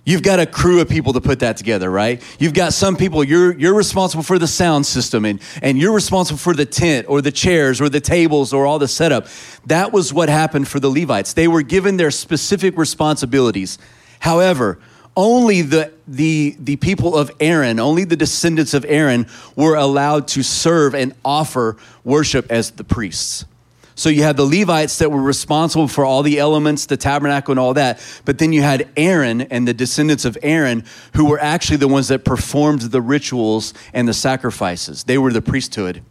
You've 0.04 0.24
got 0.24 0.40
a 0.40 0.48
crew 0.48 0.82
of 0.82 0.90
people 0.90 1.14
to 1.14 1.22
put 1.22 1.40
that 1.40 1.58
together, 1.58 1.92
right? 1.92 2.24
You've 2.40 2.56
got 2.56 2.74
some 2.74 2.98
people, 2.98 3.24
you're, 3.24 3.54
you're 3.54 3.76
responsible 3.76 4.24
for 4.24 4.40
the 4.40 4.48
sound 4.48 4.88
system 4.88 5.26
and, 5.26 5.40
and 5.62 5.78
you're 5.78 5.94
responsible 5.94 6.40
for 6.40 6.56
the 6.56 6.66
tent 6.66 7.06
or 7.08 7.22
the 7.22 7.32
chairs 7.32 7.80
or 7.80 7.88
the 7.88 8.02
tables 8.02 8.52
or 8.52 8.66
all 8.66 8.80
the 8.80 8.88
setup. 8.88 9.28
That 9.68 9.94
was 9.94 10.12
what 10.12 10.28
happened 10.28 10.68
for 10.68 10.80
the 10.80 10.90
Levites. 10.90 11.34
They 11.34 11.48
were 11.48 11.62
given 11.62 11.98
their 11.98 12.10
specific 12.10 12.78
responsibilities. 12.78 13.78
However, 14.20 14.80
only 15.16 15.62
the, 15.62 15.92
the, 16.08 16.56
the 16.60 16.76
people 16.78 17.18
of 17.18 17.32
Aaron, 17.40 17.80
only 17.80 18.06
the 18.06 18.16
descendants 18.16 18.74
of 18.74 18.86
Aaron 18.88 19.28
were 19.56 19.76
allowed 19.76 20.28
to 20.30 20.44
serve 20.44 20.96
and 20.96 21.14
offer 21.26 21.78
worship 22.04 22.50
as 22.50 22.72
the 22.72 22.84
priests. 22.84 23.46
So 23.94 24.10
you 24.10 24.24
had 24.24 24.38
the 24.38 24.46
Levites 24.46 24.98
that 25.00 25.12
were 25.12 25.22
responsible 25.22 25.88
for 25.88 26.06
all 26.06 26.24
the 26.24 26.40
elements, 26.40 26.86
the 26.86 26.98
tabernacle, 26.98 27.52
and 27.52 27.60
all 27.60 27.74
that. 27.76 28.00
But 28.26 28.40
then 28.40 28.54
you 28.54 28.62
had 28.62 28.90
Aaron 28.96 29.42
and 29.42 29.68
the 29.68 29.74
descendants 29.74 30.26
of 30.26 30.38
Aaron 30.42 30.86
who 31.16 31.26
were 31.26 31.40
actually 31.40 31.78
the 31.78 31.88
ones 31.88 32.08
that 32.08 32.26
performed 32.26 32.82
the 32.82 33.02
rituals 33.02 33.74
and 33.94 34.08
the 34.08 34.14
sacrifices. 34.14 35.04
They 35.04 35.18
were 35.18 35.32
the 35.32 35.42
priesthood. 35.42 36.02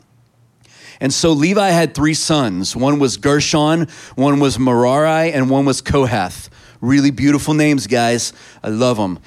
And 1.01 1.13
so 1.13 1.33
Levi 1.33 1.71
had 1.71 1.95
three 1.95 2.15
sons. 2.15 2.77
One 2.77 2.99
was 2.99 3.17
Gershon, 3.17 3.89
one 4.15 4.39
was 4.39 4.59
Merari, 4.59 5.33
and 5.33 5.49
one 5.49 5.65
was 5.65 5.81
Kohath. 5.81 6.51
Really 6.81 7.11
beautiful 7.11 7.55
names, 7.55 7.87
guys. 7.87 8.33
I 8.63 8.69
love 8.69 8.97
them. 8.97 9.19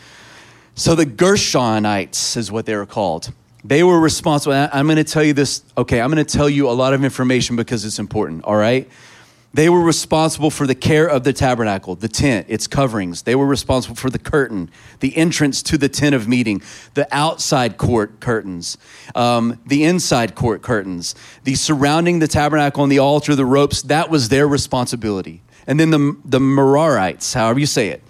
So 0.76 0.96
the 0.96 1.06
Gershonites 1.06 2.36
is 2.36 2.52
what 2.52 2.66
they 2.66 2.76
were 2.76 2.86
called. 2.86 3.32
They 3.64 3.84
were 3.84 4.00
responsible. 4.00 4.54
I'm 4.54 4.88
going 4.88 4.98
to 4.98 5.04
tell 5.04 5.24
you 5.24 5.34
this. 5.34 5.64
Okay, 5.78 6.02
I'm 6.02 6.12
going 6.12 6.24
to 6.24 6.38
tell 6.38 6.50
you 6.50 6.70
a 6.70 6.72
lot 6.72 6.94
of 6.94 7.04
information 7.04 7.56
because 7.56 7.86
it's 7.86 8.00
important, 8.00 8.44
all 8.44 8.56
right? 8.56 8.90
They 9.54 9.70
were 9.70 9.82
responsible 9.82 10.50
for 10.50 10.66
the 10.66 10.74
care 10.74 11.08
of 11.08 11.24
the 11.24 11.32
tabernacle, 11.32 11.94
the 11.94 12.08
tent, 12.08 12.48
its 12.50 12.66
coverings. 12.66 13.22
They 13.22 13.36
were 13.36 13.46
responsible 13.46 13.96
for 13.96 14.10
the 14.10 14.18
curtain, 14.18 14.72
the 15.00 15.16
entrance 15.16 15.62
to 15.64 15.78
the 15.78 15.88
tent 15.88 16.16
of 16.16 16.28
meeting, 16.28 16.64
the 16.96 17.08
outside 17.12 17.78
court 17.78 18.20
curtains, 18.20 18.80
um, 19.14 19.60
the 19.68 19.84
inside 19.84 20.34
court 20.34 20.64
curtains, 20.64 21.14
the 21.44 21.54
surrounding 21.54 22.18
the 22.18 22.28
tabernacle 22.28 22.82
and 22.82 22.92
the 22.92 22.98
altar, 22.98 23.36
the 23.36 23.46
ropes. 23.46 23.84
That 23.84 24.10
was 24.10 24.30
their 24.30 24.48
responsibility. 24.48 25.44
And 25.68 25.80
then 25.80 25.90
the, 25.90 26.18
the 26.26 26.40
Merarites, 26.40 27.34
however 27.34 27.60
you 27.60 27.66
say 27.66 27.90
it, 27.90 28.04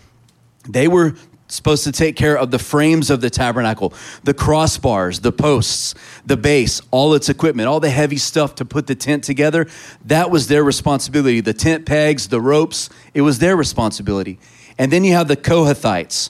they 0.68 0.88
were 0.88 1.16
supposed 1.48 1.84
to 1.84 1.92
take 1.92 2.16
care 2.16 2.38
of 2.38 2.52
the 2.52 2.60
frames 2.60 3.10
of 3.10 3.22
the 3.22 3.30
tabernacle, 3.30 3.94
the 4.24 4.34
crossbars, 4.34 5.22
the 5.22 5.32
posts, 5.32 5.94
the 6.26 6.38
base, 6.38 6.82
all 6.90 7.14
its 7.14 7.30
equipment, 7.30 7.68
all 7.68 7.80
the 7.80 7.90
heavy 7.90 8.18
stuff 8.18 8.56
to 8.56 8.66
put 8.66 8.88
the 8.88 8.96
tent 8.96 9.24
together. 9.24 9.68
That 10.06 10.32
was 10.32 10.48
their 10.48 10.64
responsibility. 10.64 11.42
The 11.42 11.54
tent 11.54 11.86
pegs, 11.86 12.30
the 12.30 12.42
ropes, 12.42 12.90
it 13.14 13.22
was 13.22 13.40
their 13.40 13.56
responsibility. 13.56 14.40
And 14.78 14.92
then 14.92 15.04
you 15.04 15.14
have 15.14 15.28
the 15.28 15.38
Kohathites. 15.38 16.30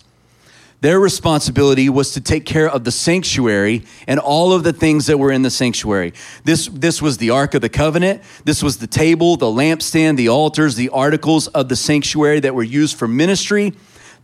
Their 0.83 0.99
responsibility 0.99 1.87
was 1.87 2.11
to 2.11 2.19
take 2.19 2.45
care 2.45 2.69
of 2.69 2.83
the 2.83 2.91
sanctuary 2.91 3.83
and 4.05 4.19
all 4.19 4.51
of 4.51 4.65
the 4.65 4.73
things 4.73 5.05
that 5.05 5.17
were 5.17 5.31
in 5.31 5.41
the 5.41 5.49
sanctuary. 5.49 6.11
This, 6.43 6.67
this 6.67 7.01
was 7.01 7.19
the 7.19 7.29
Ark 7.29 7.53
of 7.53 7.61
the 7.61 7.69
Covenant. 7.69 8.21
This 8.43 8.61
was 8.61 8.79
the 8.79 8.85
table, 8.85 9.37
the 9.37 9.45
lampstand, 9.45 10.17
the 10.17 10.27
altars, 10.27 10.75
the 10.75 10.89
articles 10.89 11.47
of 11.47 11.69
the 11.69 11.77
sanctuary 11.77 12.41
that 12.41 12.53
were 12.53 12.63
used 12.63 12.97
for 12.97 13.07
ministry. 13.07 13.71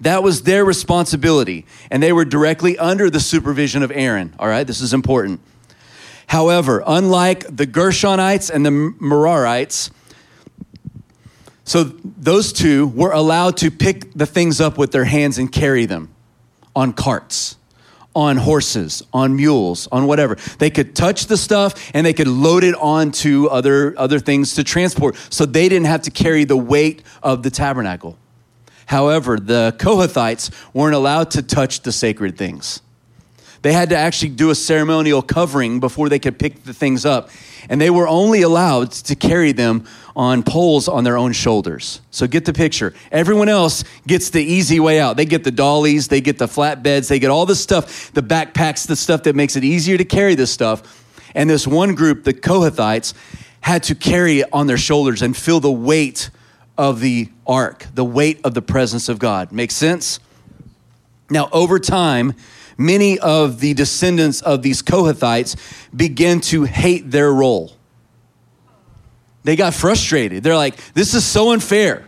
That 0.02 0.22
was 0.22 0.42
their 0.42 0.66
responsibility, 0.66 1.66
and 1.90 2.04
they 2.04 2.12
were 2.12 2.26
directly 2.26 2.78
under 2.78 3.10
the 3.10 3.22
supervision 3.22 3.82
of 3.82 3.90
Aaron. 3.96 4.36
All 4.38 4.50
right, 4.50 4.68
this 4.68 4.82
is 4.82 4.94
important. 4.94 5.40
However, 6.28 6.84
unlike 6.86 7.56
the 7.56 7.68
Gershonites 7.68 8.52
and 8.52 8.66
the 8.66 8.72
Merarites, 8.72 9.92
so 11.64 11.86
those 11.86 12.52
two 12.52 12.88
were 12.88 13.14
allowed 13.14 13.56
to 13.58 13.72
pick 13.72 14.12
the 14.12 14.26
things 14.26 14.60
up 14.60 14.78
with 14.78 14.92
their 14.92 15.06
hands 15.06 15.38
and 15.38 15.50
carry 15.50 15.86
them 15.86 16.14
on 16.76 16.94
carts, 16.94 17.58
on 18.16 18.38
horses, 18.38 19.04
on 19.14 19.36
mules, 19.36 19.88
on 19.92 20.08
whatever. 20.08 20.36
They 20.58 20.70
could 20.70 20.96
touch 20.96 21.28
the 21.28 21.38
stuff 21.38 21.92
and 21.94 22.06
they 22.06 22.14
could 22.14 22.28
load 22.28 22.64
it 22.64 22.76
onto 22.76 23.48
other, 23.48 23.98
other 23.98 24.20
things 24.20 24.56
to 24.56 24.64
transport. 24.64 25.16
So 25.30 25.46
they 25.46 25.70
didn't 25.70 25.88
have 25.88 26.02
to 26.04 26.12
carry 26.12 26.44
the 26.44 26.58
weight 26.58 27.04
of 27.22 27.44
the 27.44 27.50
tabernacle. 27.50 28.18
However, 28.88 29.40
the 29.40 29.76
Kohathites 29.78 30.52
weren't 30.74 30.96
allowed 30.96 31.32
to 31.32 31.44
touch 31.44 31.82
the 31.82 31.92
sacred 31.92 32.38
things. 32.38 32.82
They 33.62 33.74
had 33.74 33.90
to 33.90 33.98
actually 33.98 34.30
do 34.30 34.50
a 34.50 34.56
ceremonial 34.56 35.22
covering 35.22 35.80
before 35.80 36.10
they 36.10 36.20
could 36.20 36.40
pick 36.40 36.64
the 36.64 36.74
things 36.74 37.06
up. 37.06 37.30
And 37.68 37.82
they 37.82 37.90
were 37.90 38.08
only 38.08 38.42
allowed 38.42 38.92
to 38.92 39.16
carry 39.16 39.52
them 39.52 39.86
on 40.16 40.44
poles 40.44 40.88
on 40.88 41.04
their 41.04 41.18
own 41.18 41.34
shoulders. 41.34 42.02
So 42.12 42.28
get 42.28 42.46
the 42.46 42.54
picture. 42.54 42.94
Everyone 43.12 43.50
else 43.50 43.84
gets 44.06 44.30
the 44.30 44.44
easy 44.44 44.80
way 44.80 45.00
out. 45.00 45.18
They 45.18 45.26
get 45.26 45.44
the 45.44 45.52
dollies, 45.52 46.08
they 46.08 46.22
get 46.22 46.38
the 46.38 46.48
flatbeds, 46.48 47.08
they 47.08 47.20
get 47.20 47.30
all 47.30 47.46
the 47.46 47.56
stuff, 47.56 48.12
the 48.14 48.24
backpacks, 48.24 48.88
the 48.88 48.96
stuff 48.96 49.24
that 49.24 49.36
makes 49.36 49.56
it 49.56 49.64
easier 49.64 49.98
to 49.98 50.06
carry 50.06 50.36
this 50.36 50.52
stuff. 50.52 51.06
And 51.36 51.50
this 51.50 51.68
one 51.68 51.96
group, 51.96 52.24
the 52.24 52.34
Kohathites, 52.34 53.14
had 53.62 53.84
to 53.84 53.96
carry 53.96 54.40
it 54.40 54.50
on 54.54 54.68
their 54.68 54.78
shoulders 54.78 55.22
and 55.22 55.36
feel 55.36 55.60
the 55.60 55.72
weight 55.72 56.30
of 56.78 57.02
the 57.02 57.30
ark, 57.46 57.86
the 57.94 58.06
weight 58.06 58.40
of 58.44 58.54
the 58.54 58.62
presence 58.62 59.10
of 59.10 59.20
God. 59.20 59.52
Make 59.52 59.72
sense? 59.72 60.20
Now, 61.30 61.50
over 61.52 61.78
time, 61.78 62.34
many 62.80 63.20
of 63.20 63.60
the 63.60 63.76
descendants 63.76 64.42
of 64.42 64.64
these 64.64 64.82
Kohathites 64.82 65.56
began 65.96 66.40
to 66.42 66.64
hate 66.64 67.12
their 67.12 67.32
role. 67.32 67.74
They 69.44 69.56
got 69.56 69.74
frustrated. 69.74 70.44
They're 70.44 70.56
like, 70.56 70.78
this 70.94 71.14
is 71.14 71.26
so 71.26 71.52
unfair. 71.52 72.06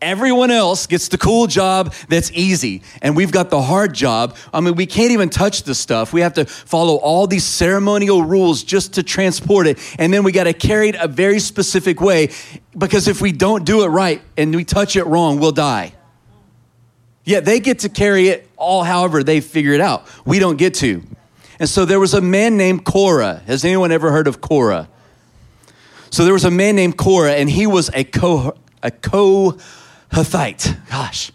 Everyone 0.00 0.52
else 0.52 0.86
gets 0.86 1.08
the 1.08 1.18
cool 1.18 1.48
job 1.48 1.92
that's 2.08 2.30
easy, 2.30 2.82
and 3.02 3.16
we've 3.16 3.32
got 3.32 3.50
the 3.50 3.60
hard 3.60 3.94
job. 3.94 4.36
I 4.54 4.60
mean, 4.60 4.76
we 4.76 4.86
can't 4.86 5.10
even 5.10 5.28
touch 5.28 5.64
the 5.64 5.74
stuff. 5.74 6.12
We 6.12 6.20
have 6.20 6.34
to 6.34 6.44
follow 6.44 6.96
all 6.96 7.26
these 7.26 7.44
ceremonial 7.44 8.22
rules 8.22 8.62
just 8.62 8.94
to 8.94 9.02
transport 9.02 9.66
it, 9.66 9.78
and 9.98 10.14
then 10.14 10.22
we 10.22 10.30
got 10.30 10.44
to 10.44 10.52
carry 10.52 10.90
it 10.90 10.94
a 10.94 11.08
very 11.08 11.40
specific 11.40 12.00
way 12.00 12.30
because 12.76 13.08
if 13.08 13.20
we 13.20 13.32
don't 13.32 13.64
do 13.64 13.82
it 13.82 13.88
right 13.88 14.22
and 14.36 14.54
we 14.54 14.64
touch 14.64 14.94
it 14.94 15.04
wrong, 15.04 15.40
we'll 15.40 15.50
die. 15.50 15.92
Yet 17.24 17.44
they 17.44 17.58
get 17.58 17.80
to 17.80 17.88
carry 17.88 18.28
it 18.28 18.47
all 18.58 18.84
however 18.84 19.22
they 19.22 19.40
figure 19.40 19.72
it 19.72 19.80
out. 19.80 20.06
We 20.24 20.38
don't 20.38 20.56
get 20.56 20.74
to. 20.74 21.02
And 21.58 21.68
so 21.68 21.84
there 21.84 21.98
was 21.98 22.14
a 22.14 22.20
man 22.20 22.56
named 22.56 22.84
Korah. 22.84 23.42
Has 23.46 23.64
anyone 23.64 23.90
ever 23.90 24.12
heard 24.12 24.28
of 24.28 24.40
Korah? 24.40 24.88
So 26.10 26.24
there 26.24 26.32
was 26.32 26.44
a 26.44 26.50
man 26.50 26.76
named 26.76 26.96
Korah, 26.96 27.34
and 27.34 27.50
he 27.50 27.66
was 27.66 27.90
a 27.94 28.04
co 28.04 28.56
a 28.82 28.90
Kohathite. 28.90 30.88
Gosh. 30.88 31.32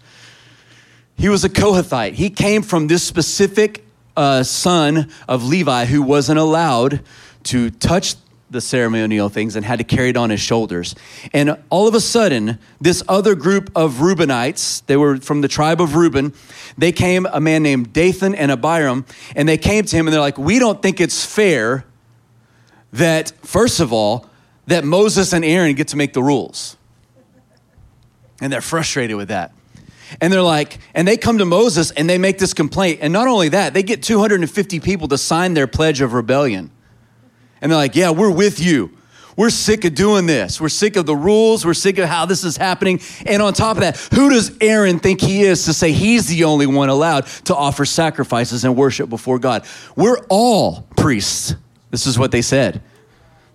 He 1.17 1.29
was 1.29 1.43
a 1.43 1.49
Kohathite. 1.49 2.13
He 2.13 2.29
came 2.29 2.61
from 2.61 2.87
this 2.87 3.03
specific 3.03 3.85
uh, 4.15 4.43
son 4.43 5.09
of 5.27 5.43
Levi 5.43 5.85
who 5.85 6.01
wasn't 6.01 6.39
allowed 6.39 7.01
to 7.43 7.69
touch 7.69 8.15
the 8.53 8.61
ceremonial 8.61 9.27
things 9.27 9.55
and 9.55 9.65
had 9.65 9.79
to 9.79 9.83
carry 9.83 10.09
it 10.09 10.17
on 10.17 10.29
his 10.29 10.39
shoulders. 10.39 10.95
And 11.33 11.57
all 11.69 11.87
of 11.87 11.95
a 11.95 11.99
sudden, 11.99 12.59
this 12.79 13.03
other 13.09 13.35
group 13.35 13.71
of 13.75 13.95
Reubenites, 13.95 14.85
they 14.85 14.95
were 14.95 15.17
from 15.17 15.41
the 15.41 15.47
tribe 15.47 15.81
of 15.81 15.95
Reuben, 15.95 16.33
they 16.77 16.91
came, 16.91 17.25
a 17.25 17.41
man 17.41 17.63
named 17.63 17.91
Dathan 17.91 18.33
and 18.35 18.51
Abiram, 18.51 19.05
and 19.35 19.47
they 19.49 19.57
came 19.57 19.83
to 19.85 19.95
him 19.95 20.07
and 20.07 20.13
they're 20.13 20.21
like, 20.21 20.37
We 20.37 20.59
don't 20.59 20.81
think 20.81 21.01
it's 21.01 21.25
fair 21.25 21.85
that, 22.93 23.33
first 23.41 23.79
of 23.79 23.91
all, 23.91 24.29
that 24.67 24.85
Moses 24.85 25.33
and 25.33 25.43
Aaron 25.43 25.75
get 25.75 25.89
to 25.89 25.97
make 25.97 26.13
the 26.13 26.23
rules. 26.23 26.77
And 28.39 28.51
they're 28.51 28.61
frustrated 28.61 29.17
with 29.17 29.27
that. 29.27 29.51
And 30.21 30.31
they're 30.31 30.41
like, 30.41 30.79
and 30.93 31.07
they 31.07 31.17
come 31.17 31.39
to 31.39 31.45
Moses 31.45 31.91
and 31.91 32.09
they 32.09 32.17
make 32.17 32.37
this 32.37 32.53
complaint. 32.53 32.99
And 33.01 33.11
not 33.11 33.27
only 33.27 33.49
that, 33.49 33.73
they 33.73 33.83
get 33.83 34.03
250 34.03 34.79
people 34.79 35.07
to 35.07 35.17
sign 35.17 35.53
their 35.53 35.67
pledge 35.67 36.01
of 36.01 36.13
rebellion. 36.13 36.69
And 37.63 37.71
they're 37.71 37.79
like, 37.79 37.95
yeah, 37.95 38.09
we're 38.09 38.29
with 38.29 38.59
you. 38.59 38.91
We're 39.37 39.49
sick 39.49 39.85
of 39.85 39.95
doing 39.95 40.25
this. 40.25 40.59
We're 40.59 40.67
sick 40.67 40.97
of 40.97 41.05
the 41.05 41.15
rules. 41.15 41.65
We're 41.65 41.73
sick 41.73 41.97
of 41.97 42.09
how 42.09 42.25
this 42.25 42.43
is 42.43 42.57
happening. 42.57 42.99
And 43.25 43.41
on 43.41 43.53
top 43.53 43.77
of 43.77 43.81
that, 43.83 43.95
who 44.13 44.29
does 44.29 44.51
Aaron 44.59 44.99
think 44.99 45.21
he 45.21 45.43
is 45.43 45.63
to 45.63 45.73
say 45.73 45.93
he's 45.93 46.27
the 46.27 46.43
only 46.43 46.67
one 46.67 46.89
allowed 46.89 47.25
to 47.45 47.55
offer 47.55 47.85
sacrifices 47.85 48.65
and 48.65 48.75
worship 48.75 49.09
before 49.09 49.39
God? 49.39 49.65
We're 49.95 50.19
all 50.27 50.81
priests. 50.97 51.55
This 51.89 52.05
is 52.05 52.19
what 52.19 52.31
they 52.31 52.41
said. 52.41 52.81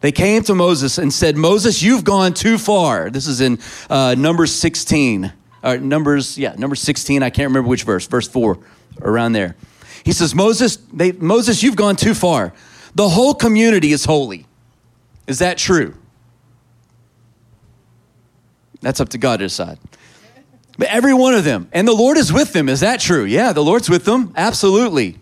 They 0.01 0.11
came 0.11 0.43
to 0.45 0.55
Moses 0.55 0.97
and 0.97 1.13
said, 1.13 1.37
Moses, 1.37 1.83
you've 1.83 2.05
gone 2.05 2.33
too 2.33 2.57
far. 2.57 3.11
This 3.11 3.27
is 3.27 3.43
in 3.43 3.59
uh, 3.91 4.15
Numbers 4.17 4.55
16. 4.55 5.31
Or 5.63 5.77
Numbers, 5.77 6.39
yeah, 6.39 6.55
number 6.57 6.77
16. 6.77 7.23
I 7.23 7.29
can't 7.29 7.51
remember 7.51 7.69
which 7.69 7.83
verse, 7.83 8.07
verse 8.07 8.27
4, 8.27 8.59
around 9.03 9.33
there. 9.33 9.55
He 10.03 10.13
says, 10.13 10.35
Moses, 10.35 10.77
they, 10.95 11.13
Moses, 11.13 11.63
you've 11.63 11.77
gone 11.77 11.95
too 11.95 12.15
far. 12.15 12.55
The 12.95 13.09
whole 13.09 13.35
community 13.35 13.93
is 13.93 14.05
holy. 14.05 14.47
Is 15.27 15.39
that 15.41 15.59
true? 15.59 15.95
That's 18.81 19.01
up 19.01 19.11
to 19.11 19.19
God 19.19 19.39
to 19.39 19.47
decide. 19.47 19.79
But 20.79 20.89
every 20.89 21.13
one 21.13 21.35
of 21.35 21.45
them, 21.45 21.69
and 21.73 21.87
the 21.89 21.93
Lord 21.93 22.17
is 22.17 22.33
with 22.33 22.53
them. 22.53 22.69
Is 22.69 22.81
that 22.81 23.01
true? 23.01 23.25
Yeah, 23.25 23.53
the 23.53 23.65
Lord's 23.65 23.91
with 23.91 24.05
them. 24.05 24.33
Absolutely. 24.37 25.19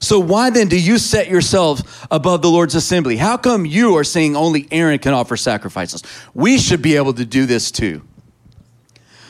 So 0.00 0.18
why 0.18 0.50
then 0.50 0.68
do 0.68 0.80
you 0.80 0.98
set 0.98 1.28
yourselves 1.28 1.82
above 2.10 2.42
the 2.42 2.48
Lord's 2.48 2.74
assembly? 2.74 3.16
How 3.16 3.36
come 3.36 3.66
you 3.66 3.96
are 3.96 4.04
saying 4.04 4.34
only 4.34 4.66
Aaron 4.72 4.98
can 4.98 5.12
offer 5.12 5.36
sacrifices? 5.36 6.02
We 6.34 6.58
should 6.58 6.82
be 6.82 6.96
able 6.96 7.12
to 7.14 7.24
do 7.24 7.46
this 7.46 7.70
too. 7.70 8.02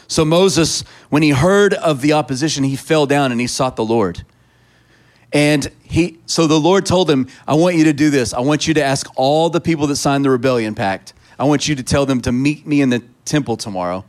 So 0.07 0.25
Moses, 0.25 0.83
when 1.09 1.23
he 1.23 1.31
heard 1.31 1.75
of 1.75 2.01
the 2.01 2.15
opposition, 2.15 2.65
he 2.65 2.77
fell 2.77 3.07
down 3.07 3.31
and 3.31 3.41
he 3.41 3.47
sought 3.47 3.77
the 3.77 3.85
Lord. 3.85 4.25
And 5.33 5.71
he 5.83 6.19
so 6.27 6.47
the 6.47 6.59
Lord 6.59 6.87
told 6.87 7.11
him, 7.11 7.29
I 7.47 7.55
want 7.55 7.77
you 7.77 7.85
to 7.85 7.93
do 7.93 8.11
this. 8.11 8.35
I 8.35 8.41
want 8.41 8.67
you 8.67 8.75
to 8.75 8.83
ask 8.83 9.07
all 9.17 9.51
the 9.51 9.61
people 9.61 9.87
that 9.89 9.97
signed 9.97 10.25
the 10.25 10.31
rebellion 10.31 10.75
pact. 10.75 11.13
I 11.39 11.45
want 11.45 11.69
you 11.69 11.75
to 11.77 11.83
tell 11.83 12.05
them 12.05 12.21
to 12.23 12.33
meet 12.33 12.67
me 12.67 12.81
in 12.81 12.91
the 12.91 13.03
temple 13.25 13.57
tomorrow. 13.57 14.05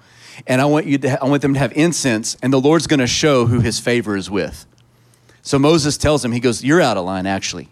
And 0.48 0.60
I 0.62 0.66
want 0.66 0.88
you 0.88 0.98
to 1.00 1.24
I 1.24 1.28
want 1.28 1.42
them 1.42 1.54
to 1.54 1.60
have 1.60 1.74
incense, 1.74 2.36
and 2.42 2.52
the 2.52 2.60
Lord's 2.60 2.88
gonna 2.88 3.08
show 3.08 3.46
who 3.46 3.60
his 3.60 3.80
favor 3.80 4.16
is 4.16 4.30
with. 4.30 4.66
So 5.44 5.58
Moses 5.58 5.98
tells 5.98 6.24
him, 6.24 6.32
he 6.32 6.40
goes, 6.40 6.64
You're 6.64 6.82
out 6.82 6.98
of 6.98 7.06
line, 7.06 7.26
actually. 7.26 7.70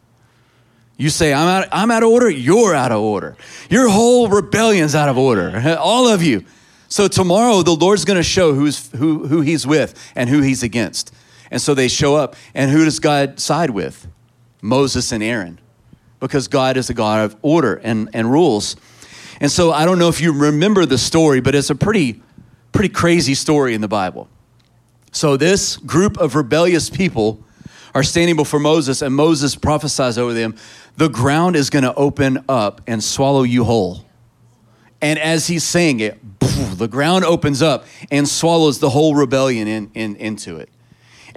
You 0.98 1.10
say, 1.10 1.34
I'm 1.34 1.48
out, 1.48 1.68
I'm 1.72 1.92
out 1.92 2.04
of 2.04 2.10
order, 2.10 2.30
you're 2.30 2.76
out 2.76 2.92
of 2.92 3.00
order. 3.00 3.38
Your 3.70 3.90
whole 3.90 4.28
rebellion's 4.28 4.96
out 4.96 5.08
of 5.08 5.18
order, 5.18 5.78
all 5.80 6.10
of 6.10 6.22
you. 6.22 6.44
So 6.90 7.08
tomorrow, 7.08 7.62
the 7.62 7.72
Lord's 7.72 8.04
going 8.04 8.18
to 8.18 8.24
show 8.24 8.54
who's, 8.54 8.92
who, 8.92 9.28
who 9.28 9.42
he's 9.42 9.66
with 9.66 10.12
and 10.16 10.30
who 10.30 10.42
he's 10.42 10.64
against. 10.64 11.14
And 11.52 11.62
so 11.62 11.74
they 11.74 11.88
show 11.88 12.16
up, 12.16 12.36
and 12.54 12.70
who 12.72 12.86
does 12.86 13.00
God 13.00 13.40
side 13.40 13.72
with? 13.72 14.08
Moses 14.62 15.12
and 15.12 15.24
Aaron, 15.24 15.60
because 16.20 16.48
God 16.48 16.78
is 16.78 16.90
a 16.90 16.94
God 16.94 17.26
of 17.26 17.36
order 17.42 17.76
and, 17.76 18.10
and 18.14 18.32
rules. 18.32 18.76
And 19.40 19.50
so 19.50 19.72
I 19.72 19.86
don't 19.86 20.00
know 20.00 20.10
if 20.10 20.20
you 20.20 20.34
remember 20.34 20.86
the 20.86 20.98
story, 20.98 21.40
but 21.40 21.56
it's 21.56 21.70
a 21.70 21.76
pretty, 21.76 22.22
pretty 22.72 22.90
crazy 22.90 23.34
story 23.34 23.74
in 23.74 23.82
the 23.82 23.88
Bible. 23.88 24.28
So 25.12 25.38
this 25.38 25.78
group 25.78 26.18
of 26.18 26.36
rebellious 26.36 26.90
people 26.90 27.44
are 27.96 28.04
standing 28.04 28.36
before 28.36 28.60
Moses, 28.60 29.02
and 29.02 29.16
Moses 29.16 29.56
prophesies 29.56 30.18
over 30.18 30.34
them 30.34 30.56
the 30.98 31.10
ground 31.10 31.56
is 31.56 31.70
going 31.70 31.84
to 31.84 31.94
open 31.96 32.44
up 32.50 32.82
and 32.86 33.02
swallow 33.02 33.44
you 33.44 33.64
whole. 33.64 34.06
And 35.02 35.18
as 35.18 35.48
he's 35.48 35.64
saying 35.64 36.02
it, 36.02 36.20
the 36.78 36.90
ground 36.90 37.24
opens 37.24 37.62
up 37.62 37.86
and 38.12 38.28
swallows 38.28 38.80
the 38.80 38.90
whole 38.90 39.16
rebellion 39.16 39.68
in, 39.68 39.92
in, 39.94 40.18
into 40.18 40.58
it. 40.58 40.70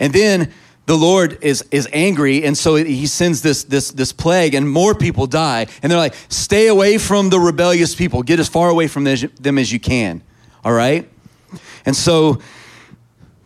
And 0.02 0.12
then 0.12 0.52
the 0.87 0.97
Lord 0.97 1.38
is, 1.42 1.64
is 1.71 1.88
angry, 1.92 2.42
and 2.42 2.59
so 2.59 2.75
he 2.75 3.06
sends 3.06 3.40
this, 3.40 3.62
this, 3.62 3.92
this 3.92 4.12
plague, 4.12 4.52
and 4.54 4.68
more 4.68 4.97
people 4.97 5.28
die. 5.28 5.68
And 5.80 5.92
they're 5.92 5.99
like, 5.99 6.16
stay 6.28 6.66
away 6.66 6.99
from 6.99 7.30
the 7.30 7.38
rebellious 7.38 7.94
people, 7.94 8.25
get 8.25 8.40
as 8.40 8.49
far 8.49 8.68
away 8.68 8.88
from 8.88 9.04
them 9.04 9.59
as 9.59 9.73
you 9.73 9.78
can. 9.78 10.21
All 10.64 10.73
right? 10.73 11.09
And 11.87 11.94
so 11.94 12.40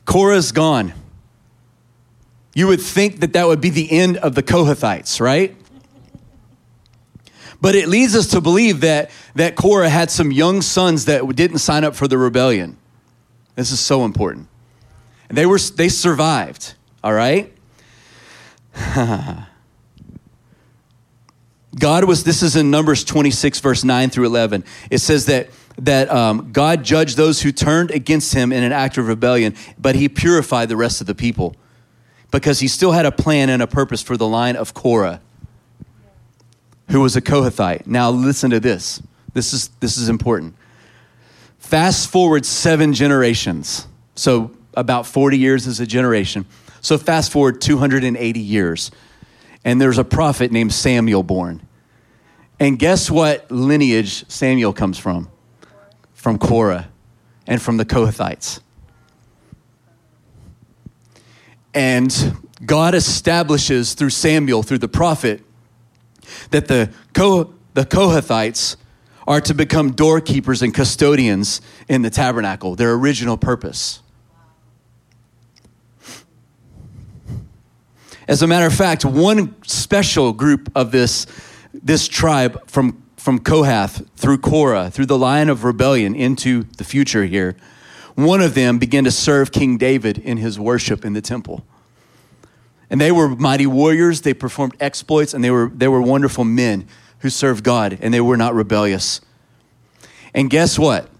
Korah's 0.06 0.50
gone. 0.50 0.94
You 2.54 2.68
would 2.68 2.80
think 2.80 3.20
that 3.20 3.34
that 3.34 3.46
would 3.46 3.60
be 3.60 3.68
the 3.68 3.92
end 3.92 4.16
of 4.16 4.34
the 4.34 4.42
Kohathites, 4.42 5.20
right? 5.20 5.54
But 7.60 7.74
it 7.74 7.86
leads 7.86 8.16
us 8.16 8.28
to 8.28 8.40
believe 8.40 8.80
that, 8.80 9.10
that 9.34 9.56
Korah 9.56 9.90
had 9.90 10.10
some 10.10 10.32
young 10.32 10.62
sons 10.62 11.04
that 11.04 11.36
didn't 11.36 11.58
sign 11.58 11.84
up 11.84 11.94
for 11.94 12.08
the 12.08 12.16
rebellion. 12.16 12.78
This 13.56 13.72
is 13.72 13.80
so 13.80 14.06
important. 14.06 14.48
And 15.28 15.36
they, 15.36 15.46
were, 15.46 15.58
they 15.58 15.88
survived, 15.88 16.74
all 17.02 17.12
right? 17.12 17.52
God 21.78 22.04
was, 22.04 22.24
this 22.24 22.42
is 22.42 22.56
in 22.56 22.70
Numbers 22.70 23.04
26, 23.04 23.60
verse 23.60 23.84
9 23.84 24.10
through 24.10 24.26
11. 24.26 24.64
It 24.90 24.98
says 24.98 25.26
that 25.26 25.50
that 25.78 26.10
um, 26.10 26.52
God 26.52 26.84
judged 26.84 27.16
those 27.16 27.42
who 27.42 27.52
turned 27.52 27.90
against 27.90 28.34
him 28.34 28.52
in 28.52 28.62
an 28.62 28.72
act 28.72 28.98
of 28.98 29.08
rebellion, 29.08 29.54
but 29.78 29.94
he 29.94 30.08
purified 30.08 30.68
the 30.68 30.76
rest 30.76 31.00
of 31.00 31.06
the 31.06 31.14
people 31.14 31.54
because 32.30 32.60
he 32.60 32.68
still 32.68 32.92
had 32.92 33.06
a 33.06 33.12
plan 33.12 33.50
and 33.50 33.62
a 33.62 33.66
purpose 33.66 34.02
for 34.02 34.16
the 34.16 34.26
line 34.26 34.56
of 34.56 34.74
Korah, 34.74 35.20
who 36.90 37.00
was 37.00 37.16
a 37.16 37.20
Kohathite. 37.20 37.86
Now, 37.86 38.10
listen 38.10 38.50
to 38.50 38.60
this. 38.60 39.02
This 39.34 39.52
is, 39.52 39.68
this 39.80 39.98
is 39.98 40.08
important. 40.08 40.54
Fast 41.58 42.10
forward 42.10 42.46
seven 42.46 42.92
generations. 42.92 43.86
So, 44.14 44.52
about 44.76 45.06
40 45.06 45.38
years 45.38 45.66
is 45.66 45.80
a 45.80 45.86
generation. 45.86 46.46
So, 46.80 46.98
fast 46.98 47.32
forward 47.32 47.60
280 47.60 48.38
years. 48.40 48.90
And 49.64 49.80
there's 49.80 49.98
a 49.98 50.04
prophet 50.04 50.52
named 50.52 50.72
Samuel 50.72 51.24
born. 51.24 51.66
And 52.60 52.78
guess 52.78 53.10
what 53.10 53.50
lineage 53.50 54.28
Samuel 54.30 54.72
comes 54.72 54.98
from? 54.98 55.28
From 56.14 56.38
Korah 56.38 56.88
and 57.46 57.60
from 57.60 57.76
the 57.76 57.84
Kohathites. 57.84 58.60
And 61.74 62.36
God 62.64 62.94
establishes 62.94 63.94
through 63.94 64.10
Samuel, 64.10 64.62
through 64.62 64.78
the 64.78 64.88
prophet, 64.88 65.42
that 66.50 66.68
the, 66.68 66.90
the 67.12 67.84
Kohathites 67.84 68.76
are 69.26 69.40
to 69.40 69.54
become 69.54 69.92
doorkeepers 69.92 70.62
and 70.62 70.72
custodians 70.72 71.60
in 71.88 72.02
the 72.02 72.10
tabernacle, 72.10 72.76
their 72.76 72.92
original 72.94 73.36
purpose. 73.36 74.00
As 78.28 78.42
a 78.42 78.46
matter 78.46 78.66
of 78.66 78.74
fact, 78.74 79.04
one 79.04 79.54
special 79.62 80.32
group 80.32 80.70
of 80.74 80.90
this, 80.90 81.26
this 81.72 82.08
tribe 82.08 82.68
from, 82.68 83.02
from 83.16 83.38
Kohath 83.38 84.02
through 84.16 84.38
Korah, 84.38 84.90
through 84.90 85.06
the 85.06 85.18
line 85.18 85.48
of 85.48 85.62
rebellion 85.62 86.16
into 86.16 86.64
the 86.76 86.84
future 86.84 87.24
here, 87.24 87.56
one 88.16 88.40
of 88.40 88.54
them 88.54 88.78
began 88.78 89.04
to 89.04 89.10
serve 89.10 89.52
King 89.52 89.76
David 89.76 90.18
in 90.18 90.38
his 90.38 90.58
worship 90.58 91.04
in 91.04 91.12
the 91.12 91.20
temple. 91.20 91.64
And 92.90 93.00
they 93.00 93.12
were 93.12 93.28
mighty 93.28 93.66
warriors, 93.66 94.22
they 94.22 94.34
performed 94.34 94.76
exploits, 94.80 95.34
and 95.34 95.44
they 95.44 95.50
were, 95.50 95.70
they 95.72 95.88
were 95.88 96.00
wonderful 96.00 96.44
men 96.44 96.88
who 97.20 97.30
served 97.30 97.62
God, 97.62 97.98
and 98.00 98.12
they 98.12 98.20
were 98.20 98.36
not 98.36 98.54
rebellious. 98.54 99.20
And 100.34 100.50
guess 100.50 100.78
what? 100.78 101.10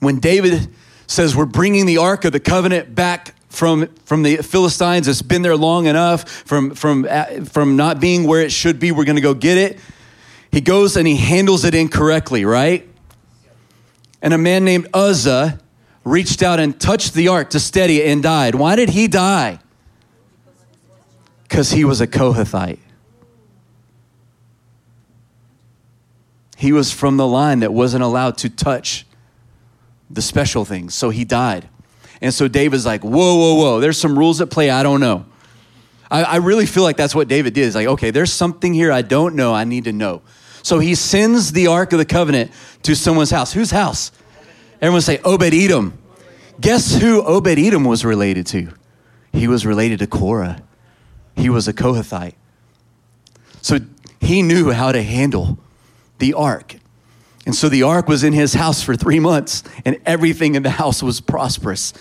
When 0.00 0.18
David 0.18 0.68
says, 1.06 1.36
We're 1.36 1.44
bringing 1.44 1.86
the 1.86 1.98
Ark 1.98 2.24
of 2.24 2.32
the 2.32 2.40
Covenant 2.40 2.94
back 2.94 3.34
from, 3.56 3.86
from 4.04 4.22
the 4.22 4.36
Philistines, 4.36 5.08
it's 5.08 5.22
been 5.22 5.40
there 5.40 5.56
long 5.56 5.86
enough, 5.86 6.28
from, 6.28 6.74
from, 6.74 7.06
uh, 7.08 7.44
from 7.44 7.74
not 7.74 8.00
being 8.00 8.24
where 8.24 8.42
it 8.42 8.52
should 8.52 8.78
be, 8.78 8.92
we're 8.92 9.06
going 9.06 9.16
to 9.16 9.22
go 9.22 9.32
get 9.32 9.56
it. 9.56 9.78
He 10.52 10.60
goes 10.60 10.96
and 10.96 11.06
he 11.06 11.16
handles 11.16 11.64
it 11.64 11.74
incorrectly, 11.74 12.44
right? 12.44 12.86
And 14.20 14.34
a 14.34 14.38
man 14.38 14.64
named 14.64 14.88
Uzzah 14.92 15.58
reached 16.04 16.42
out 16.42 16.60
and 16.60 16.78
touched 16.78 17.14
the 17.14 17.28
ark 17.28 17.50
to 17.50 17.60
steady 17.60 18.02
it 18.02 18.08
and 18.12 18.22
died. 18.22 18.54
Why 18.54 18.76
did 18.76 18.90
he 18.90 19.08
die? 19.08 19.58
Because 21.44 21.70
he 21.70 21.84
was 21.84 22.02
a 22.02 22.06
Kohathite. 22.06 22.78
He 26.58 26.72
was 26.72 26.92
from 26.92 27.16
the 27.16 27.26
line 27.26 27.60
that 27.60 27.72
wasn't 27.72 28.02
allowed 28.02 28.36
to 28.38 28.50
touch 28.50 29.06
the 30.10 30.22
special 30.22 30.66
things, 30.66 30.94
so 30.94 31.08
he 31.08 31.24
died. 31.24 31.68
And 32.20 32.32
so 32.32 32.48
David's 32.48 32.86
like, 32.86 33.02
whoa, 33.02 33.36
whoa, 33.36 33.54
whoa, 33.54 33.80
there's 33.80 33.98
some 33.98 34.18
rules 34.18 34.40
at 34.40 34.50
play 34.50 34.70
I 34.70 34.82
don't 34.82 35.00
know. 35.00 35.26
I, 36.10 36.22
I 36.22 36.36
really 36.36 36.66
feel 36.66 36.82
like 36.82 36.96
that's 36.96 37.14
what 37.14 37.28
David 37.28 37.54
did. 37.54 37.64
He's 37.64 37.74
like, 37.74 37.88
okay, 37.88 38.10
there's 38.10 38.32
something 38.32 38.72
here 38.72 38.92
I 38.92 39.02
don't 39.02 39.34
know, 39.34 39.54
I 39.54 39.64
need 39.64 39.84
to 39.84 39.92
know. 39.92 40.22
So 40.62 40.78
he 40.78 40.94
sends 40.94 41.52
the 41.52 41.68
Ark 41.68 41.92
of 41.92 41.98
the 41.98 42.04
Covenant 42.04 42.50
to 42.82 42.96
someone's 42.96 43.30
house. 43.30 43.52
Whose 43.52 43.70
house? 43.70 44.10
Everyone 44.80 45.00
say, 45.00 45.20
Obed 45.24 45.54
Edom. 45.54 45.98
Guess 46.60 46.96
who 47.00 47.22
Obed 47.22 47.58
Edom 47.58 47.84
was 47.84 48.04
related 48.04 48.46
to? 48.48 48.72
He 49.32 49.46
was 49.46 49.66
related 49.66 49.98
to 50.00 50.06
Korah. 50.06 50.62
He 51.36 51.50
was 51.50 51.68
a 51.68 51.72
Kohathite. 51.72 52.34
So 53.62 53.78
he 54.20 54.42
knew 54.42 54.72
how 54.72 54.92
to 54.92 55.02
handle 55.02 55.58
the 56.18 56.34
ark. 56.34 56.76
And 57.46 57.54
so 57.54 57.68
the 57.68 57.84
ark 57.84 58.08
was 58.08 58.24
in 58.24 58.32
his 58.32 58.54
house 58.54 58.82
for 58.82 58.96
three 58.96 59.20
months, 59.20 59.62
and 59.84 59.98
everything 60.04 60.56
in 60.56 60.64
the 60.64 60.70
house 60.70 61.02
was 61.02 61.20
prosperous. 61.20 61.92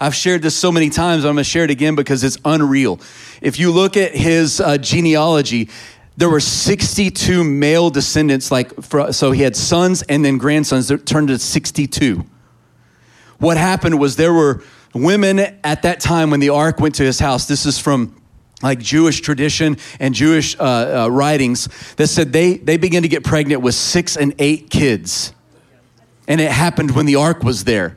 I've 0.00 0.14
shared 0.14 0.42
this 0.42 0.56
so 0.56 0.72
many 0.72 0.90
times, 0.90 1.24
I'm 1.24 1.34
gonna 1.34 1.44
share 1.44 1.64
it 1.64 1.70
again 1.70 1.94
because 1.94 2.24
it's 2.24 2.38
unreal. 2.44 2.98
If 3.40 3.58
you 3.58 3.70
look 3.70 3.96
at 3.96 4.14
his 4.14 4.60
uh, 4.60 4.78
genealogy, 4.78 5.68
there 6.16 6.30
were 6.30 6.40
62 6.40 7.44
male 7.44 7.90
descendants, 7.90 8.50
like, 8.50 8.72
so 9.12 9.30
he 9.30 9.42
had 9.42 9.54
sons 9.56 10.02
and 10.02 10.24
then 10.24 10.38
grandsons 10.38 10.88
that 10.88 11.06
turned 11.06 11.28
to 11.28 11.38
62. 11.38 12.24
What 13.38 13.56
happened 13.56 13.98
was 13.98 14.16
there 14.16 14.32
were 14.32 14.62
women 14.94 15.38
at 15.38 15.82
that 15.82 16.00
time 16.00 16.30
when 16.30 16.40
the 16.40 16.50
ark 16.50 16.80
went 16.80 16.94
to 16.96 17.02
his 17.02 17.18
house. 17.18 17.46
This 17.46 17.66
is 17.66 17.78
from 17.78 18.14
like 18.64 18.80
Jewish 18.80 19.20
tradition 19.20 19.76
and 20.00 20.14
Jewish 20.14 20.58
uh, 20.58 20.62
uh, 21.04 21.08
writings 21.10 21.68
that 21.96 22.08
said 22.08 22.32
they, 22.32 22.56
they 22.56 22.78
began 22.78 23.02
to 23.02 23.08
get 23.08 23.22
pregnant 23.22 23.62
with 23.62 23.74
six 23.74 24.16
and 24.16 24.34
eight 24.38 24.70
kids. 24.70 25.32
And 26.26 26.40
it 26.40 26.50
happened 26.50 26.92
when 26.92 27.06
the 27.06 27.16
ark 27.16 27.44
was 27.44 27.64
there. 27.64 27.96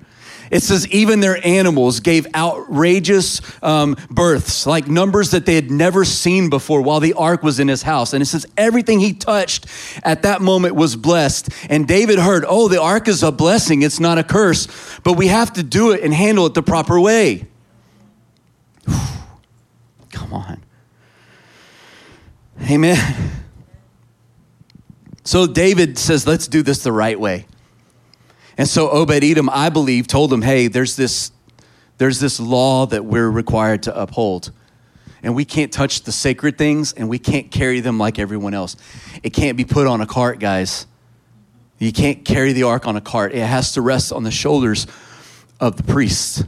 It 0.50 0.64
says 0.64 0.88
even 0.90 1.20
their 1.20 1.46
animals 1.46 2.00
gave 2.00 2.28
outrageous 2.34 3.42
um, 3.64 3.98
births, 4.10 4.66
like 4.66 4.88
numbers 4.88 5.32
that 5.32 5.46
they 5.46 5.56
had 5.56 5.72
never 5.72 6.06
seen 6.06 6.50
before 6.50 6.82
while 6.82 7.00
the 7.00 7.14
ark 7.14 7.44
was 7.44 7.60
in 7.60 7.68
his 7.68 7.84
house. 7.84 8.14
And 8.14 8.22
it 8.22 8.28
says 8.28 8.46
everything 8.58 9.00
he 9.00 9.14
touched 9.14 9.66
at 10.04 10.24
that 10.24 10.42
moment 10.42 10.76
was 10.76 10.96
blessed. 10.96 11.50
And 11.70 11.88
David 11.88 12.20
heard, 12.20 12.46
oh, 12.48 12.68
the 12.68 12.82
ark 12.82 13.08
is 13.08 13.24
a 13.24 13.32
blessing, 13.32 13.82
it's 13.82 14.00
not 14.00 14.18
a 14.18 14.24
curse, 14.24 14.68
but 15.04 15.14
we 15.14 15.28
have 15.28 15.54
to 15.54 15.64
do 15.64 15.92
it 15.92 16.02
and 16.02 16.14
handle 16.14 16.46
it 16.46 16.54
the 16.54 16.64
proper 16.64 17.00
way. 17.00 17.48
Come 20.28 20.42
on. 20.42 20.63
Amen. 22.70 23.32
So 25.24 25.48
David 25.48 25.98
says, 25.98 26.28
let's 26.28 26.50
do 26.50 26.63
this 26.63 26.84
the 26.84 26.92
right 26.92 27.18
way. 27.18 27.46
And 28.58 28.68
so 28.68 28.90
Obed 28.90 29.24
Edom, 29.24 29.50
I 29.50 29.70
believe, 29.70 30.06
told 30.06 30.34
him, 30.34 30.42
hey, 30.42 30.68
there's 30.68 30.98
this, 30.98 31.32
there's 31.98 32.20
this 32.20 32.42
law 32.42 32.86
that 32.88 33.06
we're 33.06 33.30
required 33.30 33.84
to 33.84 33.98
uphold. 33.98 34.52
And 35.24 35.34
we 35.34 35.46
can't 35.46 35.72
touch 35.72 36.02
the 36.02 36.12
sacred 36.12 36.58
things 36.58 36.92
and 36.92 37.08
we 37.08 37.20
can't 37.20 37.50
carry 37.50 37.80
them 37.80 37.98
like 37.98 38.20
everyone 38.20 38.54
else. 38.54 38.76
It 39.24 39.30
can't 39.30 39.56
be 39.56 39.63
put 39.63 39.88
on 39.88 40.02
a 40.02 40.06
cart, 40.06 40.40
guys. 40.40 40.88
You 41.80 41.94
can't 41.94 42.26
carry 42.26 42.52
the 42.52 42.63
ark 42.63 42.86
on 42.86 42.98
a 42.98 43.02
cart. 43.02 43.34
It 43.34 43.46
has 43.46 43.72
to 43.74 43.82
rest 43.82 44.12
on 44.12 44.24
the 44.24 44.32
shoulders 44.32 44.88
of 45.62 45.78
the 45.78 45.84
priests. 45.84 46.44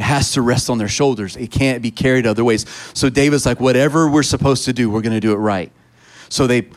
It 0.00 0.04
has 0.04 0.32
to 0.32 0.40
rest 0.40 0.70
on 0.70 0.78
their 0.78 0.88
shoulders. 0.88 1.36
It 1.36 1.50
can't 1.50 1.82
be 1.82 1.90
carried 1.90 2.26
other 2.26 2.42
ways. 2.42 2.64
So 2.94 3.10
David's 3.10 3.44
like, 3.44 3.60
whatever 3.60 4.08
we're 4.08 4.22
supposed 4.22 4.64
to 4.64 4.72
do, 4.72 4.88
we're 4.88 5.02
going 5.02 5.12
to 5.12 5.20
do 5.20 5.32
it 5.32 5.36
right. 5.36 5.70
So 6.30 6.46
they 6.46 6.68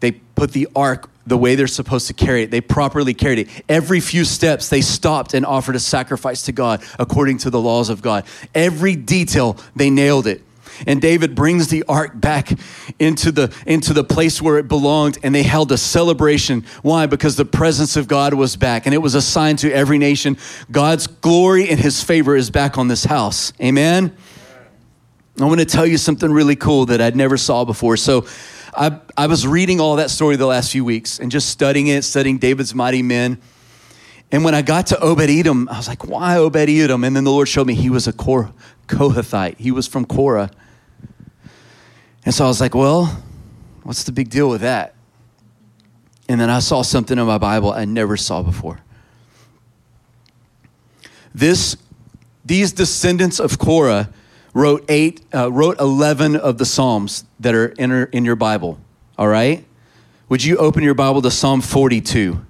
they 0.00 0.10
put 0.10 0.50
the 0.50 0.66
ark 0.74 1.08
the 1.24 1.38
way 1.38 1.54
they're 1.54 1.68
supposed 1.68 2.08
to 2.08 2.14
carry 2.14 2.42
it. 2.42 2.50
They 2.50 2.60
properly 2.60 3.14
carried 3.14 3.38
it. 3.38 3.48
Every 3.68 4.00
few 4.00 4.24
steps, 4.24 4.68
they 4.68 4.80
stopped 4.80 5.34
and 5.34 5.46
offered 5.46 5.76
a 5.76 5.80
sacrifice 5.80 6.42
to 6.42 6.52
God 6.52 6.82
according 6.98 7.38
to 7.38 7.50
the 7.50 7.60
laws 7.60 7.90
of 7.90 8.02
God. 8.02 8.24
Every 8.56 8.96
detail, 8.96 9.56
they 9.76 9.88
nailed 9.88 10.26
it. 10.26 10.42
And 10.86 11.00
David 11.00 11.34
brings 11.34 11.68
the 11.68 11.84
ark 11.88 12.12
back 12.14 12.50
into 12.98 13.32
the, 13.32 13.54
into 13.66 13.92
the 13.92 14.04
place 14.04 14.40
where 14.40 14.58
it 14.58 14.68
belonged, 14.68 15.18
and 15.22 15.34
they 15.34 15.42
held 15.42 15.72
a 15.72 15.78
celebration. 15.78 16.64
Why? 16.82 17.06
Because 17.06 17.36
the 17.36 17.44
presence 17.44 17.96
of 17.96 18.08
God 18.08 18.34
was 18.34 18.56
back, 18.56 18.86
and 18.86 18.94
it 18.94 18.98
was 18.98 19.14
a 19.14 19.22
sign 19.22 19.56
to 19.56 19.72
every 19.72 19.98
nation 19.98 20.36
God's 20.70 21.06
glory 21.06 21.68
and 21.68 21.78
his 21.78 22.02
favor 22.02 22.36
is 22.36 22.50
back 22.50 22.78
on 22.78 22.88
this 22.88 23.04
house. 23.04 23.52
Amen? 23.60 24.16
I 25.40 25.44
want 25.46 25.60
to 25.60 25.66
tell 25.66 25.86
you 25.86 25.98
something 25.98 26.30
really 26.30 26.56
cool 26.56 26.86
that 26.86 27.00
I'd 27.00 27.16
never 27.16 27.36
saw 27.36 27.64
before. 27.64 27.96
So, 27.96 28.26
I, 28.76 28.98
I 29.16 29.28
was 29.28 29.46
reading 29.46 29.80
all 29.80 29.96
that 29.96 30.10
story 30.10 30.34
the 30.36 30.46
last 30.46 30.72
few 30.72 30.84
weeks 30.84 31.20
and 31.20 31.30
just 31.30 31.48
studying 31.48 31.86
it, 31.86 32.02
studying 32.02 32.38
David's 32.38 32.74
mighty 32.74 33.02
men. 33.02 33.40
And 34.32 34.44
when 34.44 34.54
I 34.54 34.62
got 34.62 34.88
to 34.88 35.00
Obed 35.00 35.30
Edom, 35.30 35.68
I 35.68 35.76
was 35.76 35.86
like, 35.86 36.06
why 36.08 36.36
Obed 36.36 36.56
Edom? 36.56 37.04
And 37.04 37.14
then 37.14 37.22
the 37.22 37.30
Lord 37.30 37.46
showed 37.46 37.68
me 37.68 37.74
he 37.74 37.90
was 37.90 38.08
a 38.08 38.12
Kor- 38.12 38.52
Kohathite. 38.88 39.58
He 39.58 39.70
was 39.70 39.86
from 39.86 40.04
Korah. 40.04 40.50
And 42.24 42.34
so 42.34 42.44
I 42.44 42.48
was 42.48 42.60
like, 42.60 42.74
well, 42.74 43.22
what's 43.82 44.04
the 44.04 44.12
big 44.12 44.30
deal 44.30 44.48
with 44.48 44.62
that? 44.62 44.94
And 46.28 46.40
then 46.40 46.48
I 46.48 46.60
saw 46.60 46.82
something 46.82 47.18
in 47.18 47.26
my 47.26 47.38
Bible 47.38 47.72
I 47.72 47.84
never 47.84 48.16
saw 48.16 48.42
before. 48.42 48.80
This, 51.34 51.76
these 52.44 52.72
descendants 52.72 53.38
of 53.38 53.58
Korah 53.58 54.08
wrote 54.54 54.84
eight, 54.88 55.20
uh, 55.34 55.52
wrote 55.52 55.78
eleven 55.80 56.36
of 56.36 56.58
the 56.58 56.64
Psalms 56.64 57.24
that 57.40 57.54
are 57.54 57.66
in, 57.66 58.08
in 58.12 58.24
your 58.24 58.36
Bible. 58.36 58.78
All 59.18 59.28
right, 59.28 59.64
would 60.28 60.42
you 60.42 60.56
open 60.56 60.82
your 60.82 60.94
Bible 60.94 61.20
to 61.22 61.30
Psalm 61.30 61.60
forty-two? 61.60 62.40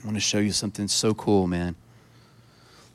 I 0.00 0.06
want 0.06 0.16
to 0.16 0.20
show 0.20 0.38
you 0.38 0.52
something 0.52 0.88
so 0.88 1.12
cool, 1.12 1.46
man. 1.46 1.74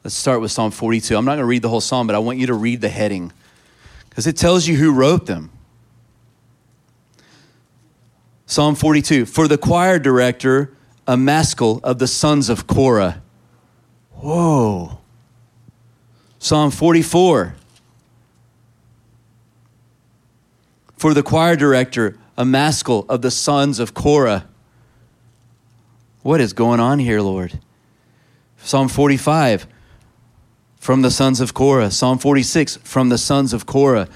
Let's 0.04 0.16
start 0.16 0.42
with 0.42 0.52
Psalm 0.52 0.72
42. 0.72 1.16
I'm 1.16 1.24
not 1.24 1.32
going 1.32 1.40
to 1.40 1.46
read 1.46 1.62
the 1.62 1.70
whole 1.70 1.80
psalm, 1.80 2.08
but 2.08 2.16
I 2.16 2.20
want 2.20 2.38
you 2.38 2.48
to 2.48 2.54
read 2.54 2.82
the 2.82 2.90
heading 2.90 3.32
because 4.10 4.28
it 4.28 4.36
tells 4.36 4.68
you 4.68 4.76
who 4.76 4.92
wrote 4.92 5.28
them. 5.28 5.50
Psalm 8.46 8.76
42 8.76 9.26
For 9.26 9.48
the 9.48 9.58
choir 9.58 10.00
director, 10.00 10.76
a 11.08 11.16
maskil 11.16 11.80
of 11.84 12.00
the 12.00 12.08
sons 12.08 12.50
of 12.50 12.68
Korah. 12.68 13.22
Whoa. 14.12 15.00
Psalm 16.38 16.70
44 16.70 17.56
For 20.98 21.14
the 21.14 21.24
choir 21.24 21.56
director, 21.56 22.18
a 22.38 22.44
maskil 22.44 23.06
of 23.08 23.22
the 23.22 23.32
sons 23.32 23.80
of 23.80 23.94
Korah. 23.94 24.48
What 26.24 26.42
is 26.42 26.52
going 26.52 26.82
on 26.82 27.00
here, 27.00 27.22
Lord? 27.22 27.60
Psalm 28.58 28.90
45 28.90 29.68
from 30.84 31.02
the 31.02 31.10
sons 31.10 31.40
of 31.40 31.54
Korah. 31.54 31.90
Psalm 31.90 32.18
46 32.18 32.76
from 32.84 33.08
the 33.08 33.18
sons 33.18 33.54
of 33.54 33.66
Korah. 33.66 34.10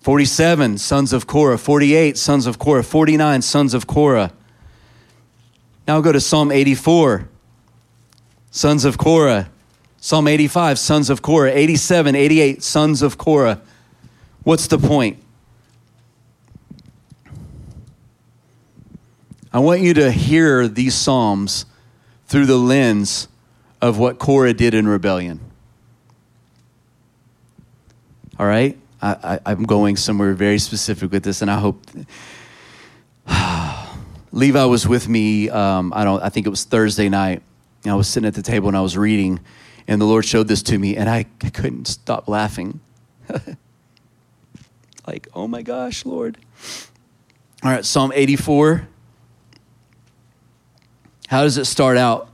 47 0.00 0.78
sons 0.78 1.12
of 1.12 1.26
Korah. 1.26 1.58
48 1.58 2.16
sons 2.16 2.46
of 2.46 2.56
Korah. 2.56 2.84
49 2.84 3.42
sons 3.42 3.74
of 3.74 3.84
Korah. 3.84 4.32
Now 5.88 6.00
go 6.00 6.12
to 6.12 6.20
Psalm 6.20 6.52
84 6.52 7.28
sons 8.52 8.84
of 8.84 8.96
Korah. 8.96 9.50
Psalm 9.96 10.28
85 10.28 10.78
sons 10.78 11.10
of 11.10 11.20
Korah. 11.20 11.50
87, 11.50 12.14
88 12.14 12.62
sons 12.62 13.02
of 13.02 13.18
Korah. 13.18 13.60
What's 14.44 14.68
the 14.68 14.78
point? 14.78 15.20
I 19.52 19.58
want 19.58 19.80
you 19.80 19.94
to 19.94 20.12
hear 20.12 20.68
these 20.68 20.94
Psalms 20.94 21.66
through 22.28 22.46
the 22.46 22.56
lens 22.56 23.26
of 23.82 23.98
what 23.98 24.20
Korah 24.20 24.54
did 24.54 24.72
in 24.72 24.86
rebellion. 24.86 25.40
All 28.38 28.46
right? 28.46 28.78
I, 29.02 29.40
am 29.46 29.64
going 29.64 29.96
somewhere 29.96 30.32
very 30.34 30.58
specific 30.58 31.12
with 31.12 31.22
this, 31.22 31.42
and 31.42 31.50
I 31.50 31.58
hope. 31.58 31.84
Levi 34.32 34.64
was 34.64 34.86
with 34.86 35.08
me. 35.08 35.48
Um, 35.48 35.92
I 35.94 36.04
don't. 36.04 36.22
I 36.22 36.28
think 36.28 36.46
it 36.46 36.50
was 36.50 36.64
Thursday 36.64 37.08
night. 37.08 37.42
I 37.84 37.94
was 37.94 38.08
sitting 38.08 38.26
at 38.26 38.34
the 38.34 38.42
table 38.42 38.68
and 38.68 38.76
I 38.76 38.80
was 38.80 38.96
reading, 38.96 39.38
and 39.86 40.00
the 40.00 40.06
Lord 40.06 40.24
showed 40.24 40.48
this 40.48 40.62
to 40.64 40.78
me, 40.78 40.96
and 40.96 41.08
I, 41.08 41.26
I 41.42 41.50
couldn't 41.50 41.86
stop 41.86 42.26
laughing. 42.26 42.80
like, 45.06 45.28
oh 45.34 45.46
my 45.46 45.62
gosh, 45.62 46.04
Lord! 46.04 46.38
All 47.62 47.70
right, 47.70 47.84
Psalm 47.84 48.12
84. 48.14 48.88
How 51.28 51.42
does 51.42 51.58
it 51.58 51.64
start 51.64 51.96
out? 51.96 52.28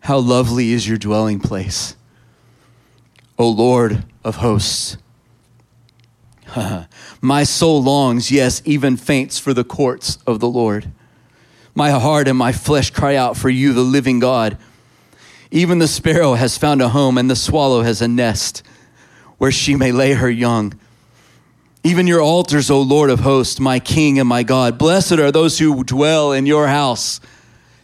How 0.00 0.18
lovely 0.18 0.72
is 0.72 0.88
your 0.88 0.98
dwelling 0.98 1.38
place, 1.40 1.96
O 3.38 3.48
Lord 3.48 4.04
of 4.24 4.36
hosts. 4.36 4.96
my 7.20 7.44
soul 7.44 7.82
longs, 7.82 8.30
yes, 8.30 8.62
even 8.64 8.96
faints 8.96 9.38
for 9.38 9.54
the 9.54 9.64
courts 9.64 10.18
of 10.26 10.40
the 10.40 10.48
Lord. 10.48 10.90
My 11.74 11.90
heart 11.90 12.28
and 12.28 12.36
my 12.36 12.52
flesh 12.52 12.90
cry 12.90 13.16
out 13.16 13.36
for 13.36 13.48
you, 13.48 13.72
the 13.72 13.82
living 13.82 14.18
God. 14.18 14.58
Even 15.50 15.78
the 15.78 15.88
sparrow 15.88 16.34
has 16.34 16.58
found 16.58 16.82
a 16.82 16.88
home, 16.88 17.18
and 17.18 17.30
the 17.30 17.36
swallow 17.36 17.82
has 17.82 18.02
a 18.02 18.08
nest 18.08 18.62
where 19.38 19.52
she 19.52 19.74
may 19.74 19.92
lay 19.92 20.12
her 20.12 20.30
young. 20.30 20.78
Even 21.82 22.06
your 22.06 22.20
altars, 22.20 22.70
O 22.70 22.82
Lord 22.82 23.08
of 23.08 23.20
hosts, 23.20 23.58
my 23.58 23.80
King 23.80 24.18
and 24.18 24.28
my 24.28 24.42
God. 24.42 24.76
Blessed 24.76 25.12
are 25.12 25.32
those 25.32 25.58
who 25.58 25.82
dwell 25.82 26.32
in 26.32 26.44
your 26.44 26.68
house. 26.68 27.20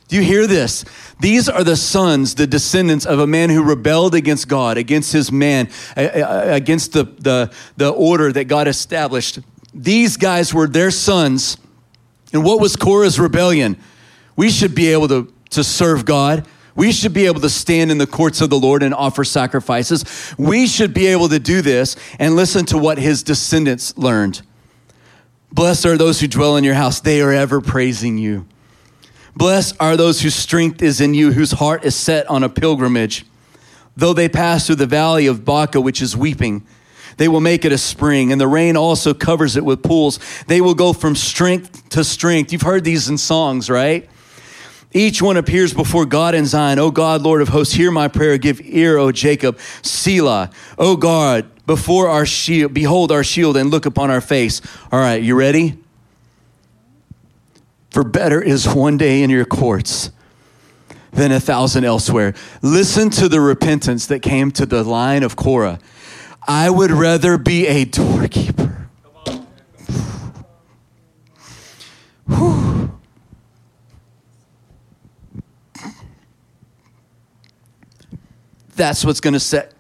Do 0.08 0.16
you 0.16 0.22
hear 0.22 0.46
this? 0.46 0.84
These 1.18 1.48
are 1.48 1.64
the 1.64 1.76
sons, 1.76 2.36
the 2.36 2.46
descendants 2.46 3.06
of 3.06 3.18
a 3.18 3.26
man 3.26 3.50
who 3.50 3.62
rebelled 3.62 4.14
against 4.14 4.46
God, 4.46 4.78
against 4.78 5.12
his 5.12 5.32
man, 5.32 5.68
against 5.96 6.92
the, 6.92 7.04
the, 7.04 7.52
the 7.76 7.90
order 7.90 8.32
that 8.32 8.44
God 8.44 8.68
established. 8.68 9.40
These 9.74 10.16
guys 10.16 10.54
were 10.54 10.68
their 10.68 10.92
sons. 10.92 11.56
And 12.32 12.44
what 12.44 12.60
was 12.60 12.76
Korah's 12.76 13.18
rebellion? 13.18 13.78
We 14.36 14.50
should 14.50 14.74
be 14.74 14.92
able 14.92 15.08
to, 15.08 15.32
to 15.50 15.64
serve 15.64 16.04
God. 16.04 16.46
We 16.76 16.92
should 16.92 17.14
be 17.14 17.26
able 17.26 17.40
to 17.40 17.50
stand 17.50 17.90
in 17.90 17.98
the 17.98 18.06
courts 18.06 18.40
of 18.40 18.50
the 18.50 18.58
Lord 18.58 18.82
and 18.82 18.94
offer 18.94 19.24
sacrifices. 19.24 20.04
We 20.38 20.66
should 20.66 20.94
be 20.94 21.06
able 21.06 21.30
to 21.30 21.38
do 21.38 21.62
this 21.62 21.96
and 22.18 22.36
listen 22.36 22.64
to 22.66 22.78
what 22.78 22.98
his 22.98 23.22
descendants 23.22 23.96
learned. 23.96 24.42
Blessed 25.50 25.86
are 25.86 25.96
those 25.96 26.20
who 26.20 26.28
dwell 26.28 26.56
in 26.56 26.64
your 26.64 26.74
house, 26.74 27.00
they 27.00 27.22
are 27.22 27.32
ever 27.32 27.60
praising 27.60 28.18
you. 28.18 28.46
Blessed 29.37 29.77
are 29.79 29.99
those 29.99 30.22
whose 30.22 30.35
strength 30.35 30.83
is 30.83 31.01
in 31.01 31.12
you, 31.12 31.33
whose 31.33 31.53
heart 31.53 31.85
is 31.85 31.94
set 31.94 32.27
on 32.29 32.42
a 32.42 32.49
pilgrimage. 32.49 33.27
Though 33.94 34.14
they 34.14 34.31
pass 34.31 34.66
through 34.66 34.77
the 34.77 34.87
valley 34.87 35.27
of 35.27 35.44
Baca, 35.44 35.81
which 35.81 36.01
is 36.01 36.16
weeping, 36.16 36.66
they 37.18 37.29
will 37.29 37.40
make 37.40 37.64
it 37.64 37.72
a 37.72 37.79
spring, 37.79 38.33
and 38.33 38.40
the 38.40 38.49
rain 38.49 38.77
also 38.77 39.14
covers 39.14 39.57
it 39.57 39.64
with 39.64 39.83
pools. 39.83 40.18
They 40.46 40.61
will 40.61 40.75
go 40.75 40.92
from 40.92 41.14
strength 41.14 41.88
to 41.90 42.03
strength. 42.03 42.53
You've 42.53 42.62
heard 42.62 42.85
these 42.85 43.09
in 43.09 43.18
songs, 43.18 43.68
right? 43.68 44.09
Each 44.92 45.20
one 45.20 45.37
appears 45.37 45.75
before 45.75 46.07
God 46.07 46.35
in 46.35 46.46
Zion. 46.46 46.79
O 46.79 46.90
God, 46.90 47.20
Lord 47.20 47.42
of 47.42 47.49
hosts, 47.49 47.75
hear 47.75 47.90
my 47.90 48.09
prayer. 48.09 48.38
Give 48.38 48.61
ear, 48.62 48.96
O 48.96 49.12
Jacob. 49.12 49.59
Selah. 49.83 50.51
O 50.79 50.96
God, 50.96 51.51
before 51.66 52.09
our 52.09 52.25
shield, 52.25 52.72
behold 52.72 53.12
our 53.12 53.25
shield 53.25 53.59
and 53.59 53.70
look 53.70 53.85
upon 53.85 54.11
our 54.11 54.22
face. 54.22 54.62
All 54.90 55.01
right, 55.01 55.22
you 55.22 55.35
ready? 55.35 55.77
For 57.96 58.04
better 58.04 58.42
is 58.42 58.68
one 58.68 58.98
day 58.98 59.22
in 59.22 59.30
your 59.30 59.46
courts 59.46 60.11
than 61.12 61.32
a 61.32 61.40
thousand 61.40 61.85
elsewhere. 61.85 62.35
Listen 62.61 63.09
to 63.09 63.26
the 63.26 63.40
repentance 63.40 64.04
that 64.09 64.20
came 64.20 64.50
to 64.50 64.66
the 64.66 64.85
line 64.85 65.22
of 65.22 65.35
Korah. 65.35 65.78
I 66.46 66.68
would 66.68 66.90
rather 66.90 67.38
be 67.38 67.66
a 67.66 67.87
doorkeeper. 67.87 68.90
That's 78.74 79.06
what's 79.06 79.20
going 79.20 79.32
to 79.32 79.40
set 79.40 79.72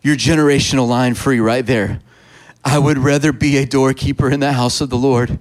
your 0.00 0.14
generational 0.14 0.86
line 0.86 1.14
free 1.14 1.40
right 1.40 1.66
there. 1.66 1.98
I 2.64 2.78
would 2.78 2.98
rather 2.98 3.32
be 3.32 3.56
a 3.56 3.66
doorkeeper 3.66 4.30
in 4.30 4.38
the 4.38 4.52
house 4.52 4.80
of 4.80 4.90
the 4.90 4.96
Lord 4.96 5.40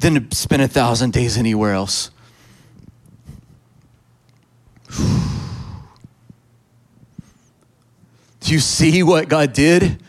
than 0.00 0.28
to 0.28 0.36
spend 0.36 0.62
a 0.62 0.68
thousand 0.68 1.12
days 1.12 1.36
anywhere 1.36 1.72
else. 1.74 2.10
Do 8.40 8.52
you 8.52 8.58
see 8.58 9.02
what 9.02 9.28
God 9.28 9.52
did? 9.52 10.02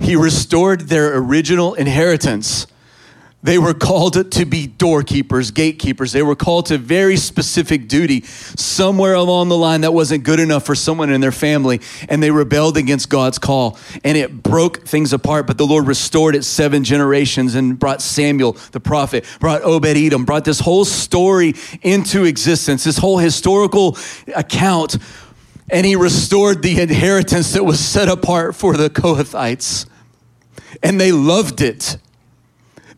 He 0.00 0.16
restored 0.16 0.88
their 0.88 1.16
original 1.16 1.74
inheritance. 1.74 2.66
They 3.42 3.56
were 3.56 3.72
called 3.72 4.30
to 4.32 4.44
be 4.44 4.66
doorkeepers, 4.66 5.50
gatekeepers. 5.50 6.12
They 6.12 6.22
were 6.22 6.36
called 6.36 6.66
to 6.66 6.76
very 6.76 7.16
specific 7.16 7.88
duty 7.88 8.20
somewhere 8.22 9.14
along 9.14 9.48
the 9.48 9.56
line 9.56 9.80
that 9.80 9.94
wasn't 9.94 10.24
good 10.24 10.38
enough 10.38 10.66
for 10.66 10.74
someone 10.74 11.08
in 11.08 11.22
their 11.22 11.32
family, 11.32 11.80
and 12.10 12.22
they 12.22 12.30
rebelled 12.30 12.76
against 12.76 13.08
God's 13.08 13.38
call. 13.38 13.78
And 14.04 14.18
it 14.18 14.42
broke 14.42 14.86
things 14.86 15.14
apart, 15.14 15.46
but 15.46 15.56
the 15.56 15.66
Lord 15.66 15.86
restored 15.86 16.34
it 16.34 16.44
seven 16.44 16.84
generations 16.84 17.54
and 17.54 17.78
brought 17.78 18.02
Samuel, 18.02 18.58
the 18.72 18.80
prophet, 18.80 19.24
brought 19.40 19.62
Obed 19.62 19.86
Edom, 19.86 20.26
brought 20.26 20.44
this 20.44 20.60
whole 20.60 20.84
story 20.84 21.54
into 21.80 22.24
existence, 22.24 22.84
this 22.84 22.98
whole 22.98 23.16
historical 23.16 23.96
account. 24.36 24.98
And 25.70 25.86
he 25.86 25.96
restored 25.96 26.62
the 26.62 26.78
inheritance 26.78 27.54
that 27.54 27.64
was 27.64 27.80
set 27.80 28.08
apart 28.08 28.54
for 28.54 28.76
the 28.76 28.90
Kohathites. 28.90 29.86
And 30.82 31.00
they 31.00 31.12
loved 31.12 31.62
it. 31.62 31.96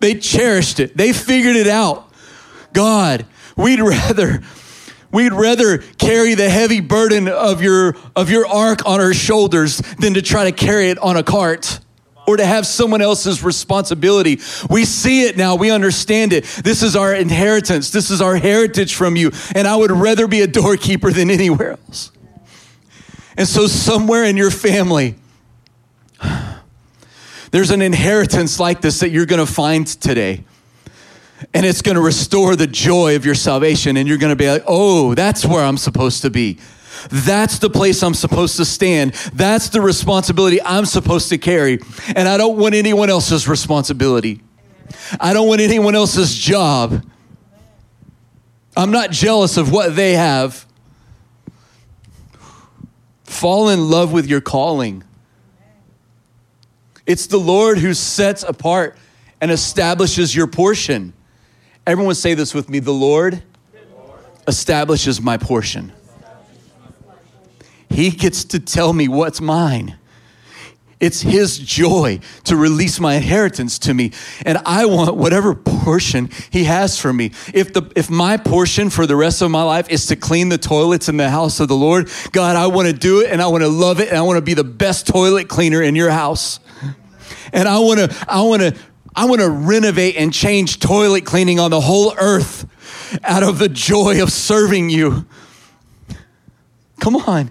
They 0.03 0.17
cherished 0.17 0.81
it. 0.81 0.97
They 0.97 1.13
figured 1.13 1.55
it 1.55 1.69
out. 1.69 2.13
God, 2.73 3.25
we'd 3.57 3.79
rather 3.79 4.43
we'd 5.13 5.33
rather 5.33 5.79
carry 5.79 6.35
the 6.35 6.51
heavy 6.51 6.81
burden 6.81 7.29
of 7.29 7.63
your 7.63 7.97
of 8.17 8.29
your 8.29 8.45
ark 8.45 8.85
on 8.85 9.01
our 9.01 9.15
shoulders 9.15 9.79
than 10.01 10.15
to 10.15 10.23
try 10.23 10.51
to 10.51 10.53
carry 10.53 10.91
it 10.91 10.99
on 10.99 11.17
a 11.17 11.23
cart 11.23 11.79
or 12.27 12.37
to 12.37 12.45
have 12.45 12.67
someone 12.67 13.01
else's 13.01 13.45
responsibility. 13.45 14.41
We 14.69 14.85
see 14.85 15.23
it 15.23 15.37
now. 15.37 15.55
We 15.55 15.71
understand 15.71 16.33
it. 16.33 16.45
This 16.65 16.83
is 16.83 16.97
our 16.97 17.15
inheritance. 17.15 17.91
This 17.91 18.11
is 18.11 18.21
our 18.21 18.35
heritage 18.35 18.97
from 18.97 19.15
you. 19.15 19.31
And 19.55 19.69
I 19.69 19.77
would 19.77 19.93
rather 19.93 20.27
be 20.27 20.41
a 20.41 20.49
doorkeeper 20.49 21.13
than 21.13 21.31
anywhere 21.31 21.73
else. 21.73 22.11
And 23.37 23.47
so, 23.47 23.69
somewhere 23.69 24.25
in 24.25 24.37
your 24.37 24.51
family, 24.51 25.15
there's 27.53 27.71
an 27.71 27.83
inheritance 27.83 28.59
like 28.59 28.81
this 28.81 29.01
that 29.01 29.11
you're 29.11 29.27
going 29.27 29.45
to 29.45 29.51
find 29.51 29.87
today. 29.87 30.45
And 31.55 31.67
it's 31.67 31.83
going 31.83 31.97
to 31.97 32.01
restore 32.01 32.57
the 32.57 32.67
joy 32.67 33.15
of 33.15 33.27
your 33.27 33.35
salvation. 33.35 33.97
And 33.97 34.09
you're 34.09 34.19
going 34.19 34.33
to 34.33 34.37
be 34.37 34.49
like, 34.49 34.65
oh, 34.67 35.15
that's 35.15 35.45
where 35.45 35.63
I'm 35.63 35.77
supposed 35.77 36.23
to 36.23 36.31
be. 36.31 36.59
That's 37.11 37.59
the 37.59 37.69
place 37.69 38.03
I'm 38.03 38.15
supposed 38.15 38.57
to 38.57 38.65
stand. 38.65 39.13
That's 39.35 39.69
the 39.69 39.81
responsibility 39.81 40.63
I'm 40.63 40.87
supposed 40.87 41.29
to 41.29 41.39
carry. 41.39 41.79
And 42.17 42.27
I 42.27 42.39
don't 42.39 42.59
want 42.59 42.75
anyone 42.75 43.11
else's 43.11 43.47
responsibility. 43.47 44.41
I 45.21 45.35
don't 45.35 45.49
want 45.49 45.61
anyone 45.61 45.95
else's 45.95 46.35
job. 46.35 47.05
I'm 48.75 48.91
not 48.91 49.11
jealous 49.11 49.59
of 49.59 49.71
what 49.71 49.95
they 49.95 50.15
have. 50.15 50.67
Fall 53.25 53.69
in 53.69 53.91
love 53.91 54.13
with 54.13 54.27
your 54.27 54.41
calling. 54.41 55.05
It's 57.07 57.27
the 57.27 57.39
Lord 57.39 57.79
who 57.79 57.95
sets 57.95 58.43
apart 58.43 58.97
and 59.41 59.51
establishes 59.51 60.35
your 60.35 60.47
portion. 60.47 61.13
Everyone 61.87 62.15
say 62.15 62.35
this 62.35 62.55
with 62.55 62.69
me 62.69 62.79
the 62.79 62.93
Lord 62.93 63.43
establishes 64.47 65.21
my 65.21 65.37
portion. 65.37 65.93
He 67.91 68.11
gets 68.11 68.45
to 68.45 68.61
tell 68.61 68.93
me 68.93 69.09
what's 69.09 69.41
mine. 69.41 69.99
It's 71.03 71.21
His 71.21 71.59
joy 71.59 72.21
to 72.45 72.57
release 72.57 73.01
my 73.01 73.15
inheritance 73.15 73.81
to 73.81 73.93
me. 73.93 74.13
And 74.47 74.57
I 74.65 74.87
want 74.87 75.17
whatever 75.17 75.53
portion 75.53 76.31
He 76.51 76.63
has 76.65 76.97
for 76.97 77.13
me. 77.13 77.33
If, 77.53 77.73
the, 77.73 77.91
if 77.97 78.09
my 78.09 78.37
portion 78.37 78.89
for 78.89 79.05
the 79.05 79.17
rest 79.17 79.43
of 79.43 79.51
my 79.51 79.65
life 79.65 79.91
is 79.91 80.07
to 80.07 80.17
clean 80.17 80.49
the 80.49 80.59
toilets 80.59 81.09
in 81.09 81.17
the 81.17 81.29
house 81.29 81.59
of 81.59 81.67
the 81.67 81.75
Lord, 81.75 82.09
God, 82.31 82.55
I 82.55 82.69
want 82.69 82.87
to 82.87 82.95
do 82.95 83.21
it 83.21 83.33
and 83.33 83.43
I 83.43 83.49
want 83.49 83.65
to 83.65 83.69
love 83.69 83.99
it 83.99 84.11
and 84.11 84.17
I 84.17 84.23
want 84.23 84.37
to 84.37 84.43
be 84.43 84.55
the 84.55 84.63
best 84.63 85.09
toilet 85.09 85.49
cleaner 85.49 85.83
in 85.83 85.97
your 85.97 86.11
house. 86.11 86.61
And 87.53 87.69
I 87.69 87.81
want 87.81 87.99
to, 87.99 88.27
I 88.29 88.43
want 88.43 88.63
to, 88.63 88.77
I 89.15 89.25
want 89.25 89.41
to 89.41 89.51
renovate 89.51 90.15
and 90.17 90.33
change 90.33 90.79
toilet 90.79 91.27
cleaning 91.27 91.59
on 91.59 91.73
the 91.73 91.81
whole 91.81 92.15
earth 92.17 92.65
out 93.25 93.43
of 93.43 93.59
the 93.59 93.69
joy 93.69 94.23
of 94.23 94.31
serving 94.31 94.89
you. 94.89 95.27
Come 97.01 97.17
on. 97.17 97.51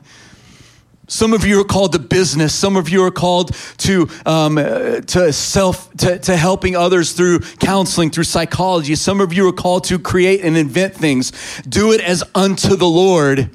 Some 1.11 1.33
of 1.33 1.45
you 1.45 1.59
are 1.59 1.65
called 1.65 1.91
to 1.91 1.99
business. 1.99 2.55
Some 2.55 2.77
of 2.77 2.87
you 2.87 3.03
are 3.03 3.11
called 3.11 3.53
to, 3.79 4.07
um, 4.25 4.55
to 4.55 5.33
self, 5.33 5.91
to, 5.97 6.17
to 6.19 6.37
helping 6.37 6.77
others 6.77 7.11
through 7.11 7.39
counseling, 7.59 8.11
through 8.11 8.23
psychology. 8.23 8.95
Some 8.95 9.19
of 9.19 9.33
you 9.33 9.45
are 9.49 9.51
called 9.51 9.83
to 9.85 9.99
create 9.99 10.39
and 10.39 10.55
invent 10.55 10.95
things. 10.95 11.33
Do 11.67 11.91
it 11.91 11.99
as 11.99 12.23
unto 12.33 12.77
the 12.77 12.87
Lord. 12.87 13.49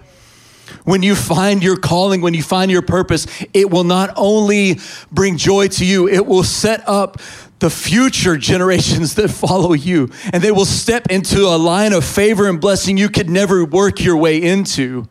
When 0.85 1.03
you 1.03 1.15
find 1.15 1.63
your 1.63 1.79
calling, 1.79 2.21
when 2.21 2.35
you 2.35 2.43
find 2.43 2.71
your 2.71 2.83
purpose, 2.83 3.27
it 3.55 3.71
will 3.71 3.85
not 3.85 4.13
only 4.17 4.79
bring 5.11 5.39
joy 5.39 5.69
to 5.69 5.87
you, 5.87 6.07
it 6.09 6.27
will 6.27 6.45
set 6.45 6.87
up 6.87 7.23
the 7.61 7.71
future 7.71 8.37
generations 8.53 9.15
that 9.15 9.29
follow 9.31 9.73
you, 9.73 10.11
and 10.31 10.43
they 10.43 10.53
will 10.53 10.67
step 10.67 11.07
into 11.09 11.47
a 11.47 11.57
line 11.57 11.95
of 11.95 12.05
favor 12.05 12.51
and 12.51 12.61
blessing 12.61 12.99
you 12.99 13.09
could 13.09 13.31
never 13.31 13.65
work 13.65 14.05
your 14.05 14.19
way 14.19 14.43
into. 14.43 15.09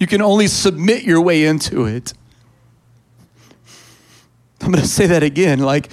You 0.00 0.06
can 0.06 0.22
only 0.22 0.48
submit 0.48 1.04
your 1.04 1.20
way 1.20 1.44
into 1.44 1.84
it. 1.84 2.14
I'm 4.62 4.72
going 4.72 4.82
to 4.82 4.88
say 4.88 5.06
that 5.06 5.22
again. 5.22 5.58
Like, 5.60 5.90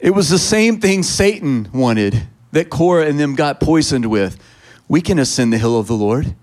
it 0.00 0.10
was 0.10 0.30
the 0.30 0.38
same 0.38 0.80
thing 0.80 1.02
Satan 1.02 1.68
wanted 1.72 2.26
that 2.52 2.70
Korah 2.70 3.06
and 3.06 3.20
them 3.20 3.34
got 3.34 3.60
poisoned 3.60 4.06
with. 4.06 4.38
We 4.88 5.02
can 5.02 5.18
ascend 5.18 5.52
the 5.52 5.58
hill 5.58 5.78
of 5.78 5.86
the 5.86 5.94
Lord. 5.94 6.34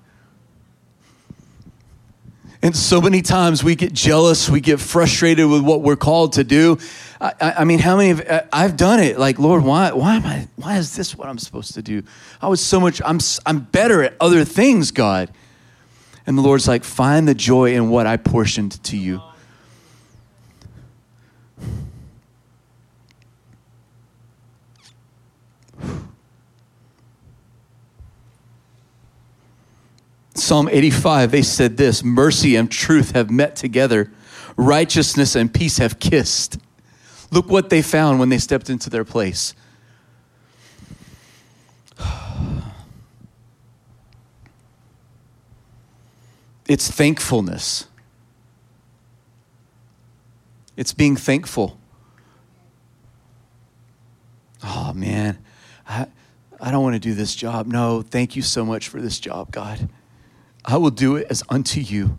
And 2.65 2.75
so 2.75 2.99
many 2.99 3.21
times 3.21 3.63
we 3.63 3.75
get 3.75 3.93
jealous, 3.93 4.49
we 4.49 4.60
get 4.60 4.80
frustrated 4.80 5.47
with 5.47 5.62
what 5.62 5.84
we're 5.84 5.95
called 5.95 6.34
to 6.34 6.43
do. 6.43 6.80
I, 7.21 7.54
I 7.60 7.63
mean, 7.63 7.78
how 7.78 7.95
many 7.95 8.10
of 8.10 8.21
uh, 8.21 8.41
I've 8.51 8.75
done 8.75 8.99
it? 8.99 9.19
Like, 9.19 9.38
Lord, 9.38 9.63
why, 9.63 9.91
why 9.91 10.15
am 10.15 10.25
I? 10.25 10.47
Why 10.56 10.78
is 10.78 10.95
this 10.95 11.15
what 11.15 11.30
I'm 11.30 11.38
supposed 11.38 11.75
to 11.75 11.84
do? 11.84 12.01
I 12.41 12.47
was 12.47 12.62
so 12.62 12.80
much. 12.80 13.04
I'm 13.06 13.19
I'm 13.45 13.60
better 13.60 14.01
at 14.01 14.15
other 14.19 14.43
things, 14.43 14.89
God. 14.89 15.30
And 16.25 16.36
the 16.36 16.41
Lord's 16.41 16.67
like, 16.67 16.84
find 16.84 17.28
the 17.28 17.36
joy 17.36 17.75
in 17.75 17.91
what 17.91 18.08
I 18.08 18.17
portioned 18.17 18.84
to 18.86 18.97
you. 18.97 19.21
Psalm 30.45 30.69
85, 30.71 31.31
they 31.31 31.41
said 31.41 31.75
this 31.75 32.03
Mercy 32.03 32.55
and 32.55 32.69
truth 32.69 33.13
have 33.13 33.31
met 33.31 33.55
together, 33.55 34.12
righteousness 34.55 35.36
and 35.36 35.51
peace 35.51 35.79
have 35.79 35.97
kissed. 35.97 36.60
Look 37.31 37.49
what 37.49 37.71
they 37.71 37.81
found 37.81 38.19
when 38.19 38.29
they 38.29 38.38
stepped 38.38 38.69
into 38.69 38.91
their 38.91 39.03
place. 39.03 39.55
It's 46.67 46.89
thankfulness. 46.89 47.88
It's 50.75 50.93
being 50.93 51.15
thankful. 51.15 51.79
Oh, 54.63 54.91
man, 54.93 55.38
I, 55.88 56.08
I 56.60 56.71
don't 56.71 56.81
want 56.81 56.95
to 56.95 56.99
do 56.99 57.13
this 57.13 57.36
job. 57.36 57.67
No, 57.67 58.01
thank 58.01 58.36
you 58.36 58.41
so 58.41 58.65
much 58.65 58.88
for 58.88 58.99
this 58.99 59.19
job, 59.19 59.51
God. 59.51 59.89
I 60.65 60.78
will 60.78 60.89
do 60.89 61.15
it 61.15 61.28
as 61.30 61.43
unto 61.47 61.80
you. 61.80 62.17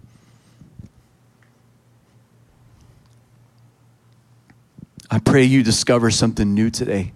I 5.10 5.18
pray 5.18 5.44
you 5.44 5.62
discover 5.62 6.10
something 6.10 6.54
new 6.54 6.70
today. 6.70 7.12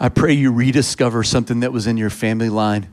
I 0.00 0.08
pray 0.08 0.32
you 0.32 0.52
rediscover 0.52 1.22
something 1.22 1.60
that 1.60 1.72
was 1.72 1.86
in 1.86 1.96
your 1.96 2.10
family 2.10 2.48
line. 2.48 2.88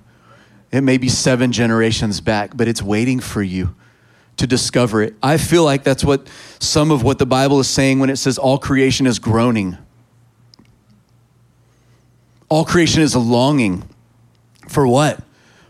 It 0.71 0.81
may 0.81 0.97
be 0.97 1.09
seven 1.09 1.51
generations 1.51 2.21
back, 2.21 2.55
but 2.55 2.67
it's 2.67 2.83
waiting 2.83 3.19
for 3.19 3.41
you 3.41 3.75
to 4.37 4.45
discover 4.45 5.01
it. 5.01 5.15
I 5.21 5.37
feel 5.37 5.63
like 5.63 5.83
that's 5.83 6.03
what 6.03 6.27
some 6.59 6.91
of 6.91 7.01
what 7.01 7.17
the 7.17 7.25
Bible 7.25 7.59
is 7.59 7.67
saying 7.67 7.99
when 7.99 8.11
it 8.11 8.17
says 8.17 8.37
all 8.37 8.59
creation 8.59 9.07
is 9.07 9.17
groaning. 9.17 9.77
All 12.47 12.63
creation 12.63 13.01
is 13.01 13.15
longing 13.15 13.87
for 14.67 14.87
what? 14.87 15.21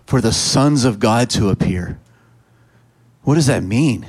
For 0.10 0.22
the 0.22 0.34
sons 0.34 0.86
of 0.86 1.00
God 1.00 1.30
to 1.30 1.50
appear. 1.50 2.00
What 3.22 3.36
does 3.36 3.46
that 3.46 3.62
mean? 3.62 4.08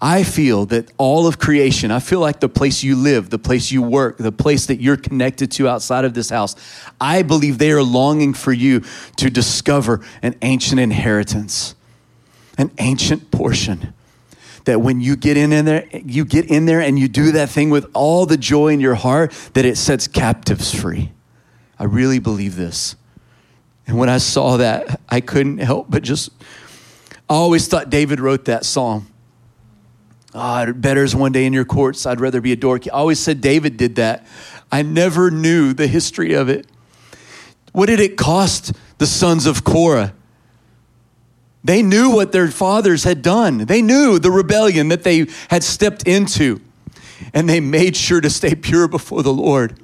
I 0.00 0.22
feel 0.22 0.64
that 0.64 0.90
all 0.96 1.26
of 1.26 1.38
creation, 1.38 1.90
I 1.90 1.98
feel 1.98 2.20
like 2.20 2.40
the 2.40 2.48
place 2.48 2.82
you 2.82 2.96
live, 2.96 3.28
the 3.28 3.38
place 3.38 3.70
you 3.70 3.82
work, 3.82 4.16
the 4.16 4.32
place 4.32 4.64
that 4.64 4.80
you're 4.80 4.96
connected 4.96 5.50
to 5.52 5.68
outside 5.68 6.06
of 6.06 6.14
this 6.14 6.30
house, 6.30 6.56
I 6.98 7.20
believe 7.20 7.58
they 7.58 7.70
are 7.70 7.82
longing 7.82 8.32
for 8.32 8.50
you 8.50 8.82
to 9.18 9.28
discover 9.28 10.00
an 10.22 10.36
ancient 10.40 10.80
inheritance, 10.80 11.74
an 12.56 12.70
ancient 12.78 13.30
portion. 13.30 13.92
That 14.64 14.80
when 14.80 15.02
you 15.02 15.16
get 15.16 15.36
in, 15.36 15.52
in 15.52 15.66
there, 15.66 15.86
you 15.92 16.24
get 16.24 16.46
in 16.46 16.64
there 16.64 16.80
and 16.80 16.98
you 16.98 17.08
do 17.08 17.32
that 17.32 17.50
thing 17.50 17.68
with 17.68 17.90
all 17.92 18.24
the 18.24 18.38
joy 18.38 18.68
in 18.68 18.80
your 18.80 18.94
heart, 18.94 19.32
that 19.52 19.66
it 19.66 19.76
sets 19.76 20.08
captives 20.08 20.74
free. 20.74 21.12
I 21.78 21.84
really 21.84 22.20
believe 22.20 22.56
this. 22.56 22.96
And 23.86 23.98
when 23.98 24.08
I 24.08 24.18
saw 24.18 24.58
that, 24.58 25.00
I 25.08 25.20
couldn't 25.20 25.58
help 25.58 25.90
but 25.90 26.02
just, 26.02 26.30
I 27.28 27.34
always 27.34 27.66
thought 27.68 27.90
David 27.90 28.20
wrote 28.20 28.44
that 28.46 28.64
psalm 28.64 29.12
Oh, 30.34 30.72
better 30.72 31.04
is 31.04 31.14
one 31.14 31.32
day 31.32 31.44
in 31.44 31.52
your 31.52 31.66
courts. 31.66 32.06
I'd 32.06 32.20
rather 32.20 32.40
be 32.40 32.52
a 32.52 32.56
doorkeeper. 32.56 32.94
I 32.94 32.98
always 32.98 33.20
said 33.20 33.40
David 33.40 33.76
did 33.76 33.96
that. 33.96 34.26
I 34.70 34.82
never 34.82 35.30
knew 35.30 35.74
the 35.74 35.86
history 35.86 36.32
of 36.32 36.48
it. 36.48 36.66
What 37.72 37.86
did 37.86 38.00
it 38.00 38.16
cost 38.16 38.72
the 38.98 39.06
sons 39.06 39.44
of 39.44 39.62
Korah? 39.62 40.14
They 41.64 41.82
knew 41.82 42.10
what 42.10 42.32
their 42.32 42.48
fathers 42.48 43.04
had 43.04 43.22
done. 43.22 43.58
They 43.58 43.82
knew 43.82 44.18
the 44.18 44.30
rebellion 44.30 44.88
that 44.88 45.04
they 45.04 45.26
had 45.48 45.62
stepped 45.62 46.08
into, 46.08 46.60
and 47.34 47.48
they 47.48 47.60
made 47.60 47.94
sure 47.94 48.20
to 48.20 48.30
stay 48.30 48.54
pure 48.54 48.88
before 48.88 49.22
the 49.22 49.32
Lord. 49.32 49.78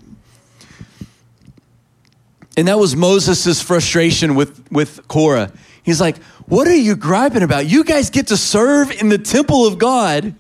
And 2.59 2.67
that 2.67 2.77
was 2.77 2.97
Moses' 2.97 3.63
frustration 3.63 4.35
with, 4.35 4.67
with 4.73 5.07
Korah. 5.07 5.53
He's 5.85 6.01
like, 6.01 6.21
what 6.47 6.67
are 6.67 6.75
you 6.75 6.97
griping 6.97 7.45
about? 7.45 7.67
You 7.67 7.85
guys 7.85 8.11
get 8.11 8.27
to 8.27 8.37
serve 8.37 8.91
in 8.91 9.11
the 9.11 9.17
temple 9.17 9.65
of 9.65 9.79
God. 9.79 10.35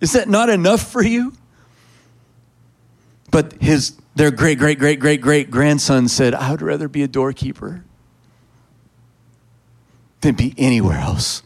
Is 0.00 0.12
that 0.12 0.30
not 0.30 0.48
enough 0.48 0.90
for 0.90 1.02
you? 1.02 1.34
But 3.30 3.52
his 3.60 3.98
their 4.14 4.30
great 4.30 4.58
great 4.58 4.78
great 4.78 4.98
great 4.98 5.20
great 5.20 5.50
grandson 5.50 6.08
said, 6.08 6.34
"I 6.34 6.50
would 6.50 6.62
rather 6.62 6.88
be 6.88 7.02
a 7.02 7.08
doorkeeper 7.08 7.84
than 10.22 10.34
be 10.34 10.54
anywhere 10.56 10.98
else." 10.98 11.42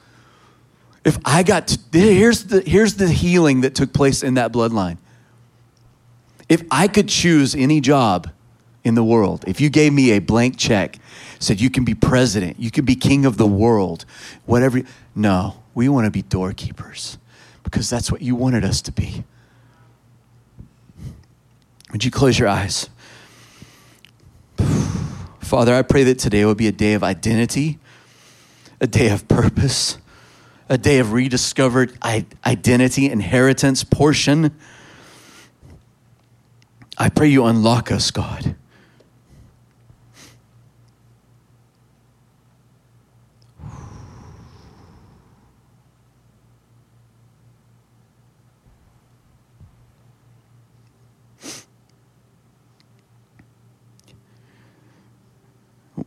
If 1.05 1.19
I 1.25 1.43
got 1.43 1.67
to, 1.69 1.79
here's 1.93 2.45
the 2.45 2.61
here's 2.61 2.95
the 2.95 3.09
healing 3.09 3.63
that 3.63 3.75
took 3.75 3.93
place 3.93 4.23
in 4.23 4.35
that 4.35 4.53
bloodline. 4.53 4.99
If 6.49 6.63
I 6.71 6.87
could 6.87 7.09
choose 7.09 7.57
any 7.57 7.81
job 7.81 8.31
in 8.87 8.95
the 8.95 9.03
world, 9.03 9.45
if 9.49 9.61
you 9.61 9.69
gave 9.69 9.93
me 9.93 10.13
a 10.13 10.21
blank 10.21 10.57
check 10.57 11.01
said 11.41 11.61
you 11.61 11.69
can 11.69 11.85
be 11.85 11.93
president, 11.93 12.61
you 12.61 12.71
can 12.71 12.85
be 12.85 12.95
king 12.95 13.27
of 13.27 13.37
the 13.37 13.47
world, 13.47 14.05
whatever. 14.45 14.81
No, 15.13 15.61
we 15.75 15.89
want 15.89 16.05
to 16.05 16.11
be 16.13 16.23
doorkeepers 16.23 17.19
because 17.65 17.91
that's 17.91 18.13
what 18.13 18.23
you 18.23 18.37
wanted 18.37 18.65
us 18.65 18.81
to 18.83 18.93
be. 18.93 19.25
Would 21.91 22.05
you 22.05 22.13
close 22.13 22.39
your 22.39 22.47
eyes? 22.47 22.89
Father, 25.41 25.75
I 25.75 25.83
pray 25.83 26.05
that 26.05 26.21
today 26.21 26.45
will 26.45 26.55
be 26.55 26.69
a 26.69 26.73
day 26.73 26.95
of 26.95 27.03
identity, 27.03 27.81
a 28.81 28.87
day 28.87 29.11
of 29.11 29.27
purpose, 29.27 29.99
a 30.69 30.79
day 30.79 31.01
of 31.01 31.13
rediscovered 31.13 31.93
identity, 32.05 33.11
inheritance, 33.11 33.83
portion. 33.83 34.57
I 36.97 37.09
pray 37.09 37.27
you 37.27 37.45
unlock 37.47 37.91
us, 37.91 38.13
God. 38.13 38.55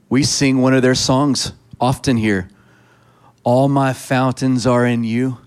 We 0.09 0.23
sing 0.23 0.61
one 0.61 0.73
of 0.73 0.81
their 0.81 0.95
songs 0.95 1.53
often 1.79 2.17
here. 2.17 2.49
All 3.43 3.69
my 3.69 3.93
fountains 3.93 4.65
are 4.65 4.85
in 4.85 5.03
you. 5.03 5.37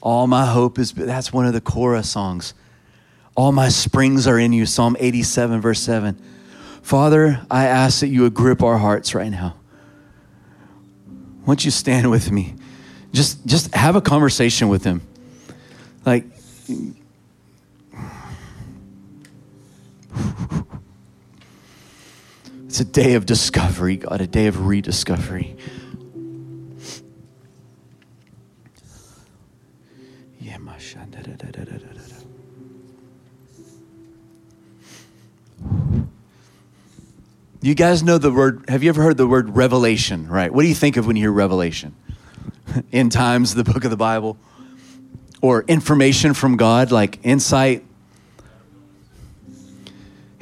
All 0.00 0.26
my 0.26 0.46
hope 0.46 0.78
is, 0.78 0.92
that's 0.92 1.32
one 1.32 1.46
of 1.46 1.52
the 1.52 1.60
Korah 1.60 2.04
songs. 2.04 2.54
All 3.36 3.52
my 3.52 3.68
springs 3.68 4.26
are 4.26 4.38
in 4.38 4.52
you, 4.52 4.64
Psalm 4.64 4.96
87, 4.98 5.60
verse 5.60 5.80
7. 5.80 6.14
Father, 6.82 7.44
I 7.50 7.66
ask 7.66 8.00
that 8.00 8.08
you 8.08 8.22
would 8.22 8.34
grip 8.34 8.62
our 8.62 8.78
hearts 8.78 9.14
right 9.14 9.30
now. 9.30 9.56
Won't 11.46 11.64
you 11.64 11.70
stand 11.70 12.10
with 12.10 12.30
me? 12.30 12.54
Just, 13.12 13.44
just 13.46 13.74
have 13.74 13.96
a 13.96 14.00
conversation 14.00 14.68
with 14.68 14.84
him. 14.84 15.02
Like, 16.04 16.26
it's 22.74 22.80
a 22.80 22.84
day 22.84 23.14
of 23.14 23.24
discovery, 23.24 23.98
God, 23.98 24.20
a 24.20 24.26
day 24.26 24.48
of 24.48 24.66
rediscovery. 24.66 25.56
You 37.62 37.76
guys 37.76 38.02
know 38.02 38.18
the 38.18 38.32
word, 38.32 38.64
have 38.66 38.82
you 38.82 38.88
ever 38.88 39.04
heard 39.04 39.18
the 39.18 39.28
word 39.28 39.54
revelation, 39.54 40.26
right? 40.26 40.52
What 40.52 40.62
do 40.62 40.68
you 40.68 40.74
think 40.74 40.96
of 40.96 41.06
when 41.06 41.14
you 41.14 41.22
hear 41.22 41.30
revelation? 41.30 41.94
In 42.90 43.08
times, 43.08 43.54
the 43.54 43.62
book 43.62 43.84
of 43.84 43.90
the 43.90 43.96
Bible? 43.96 44.36
Or 45.40 45.62
information 45.68 46.34
from 46.34 46.56
God, 46.56 46.90
like 46.90 47.20
insight? 47.22 47.84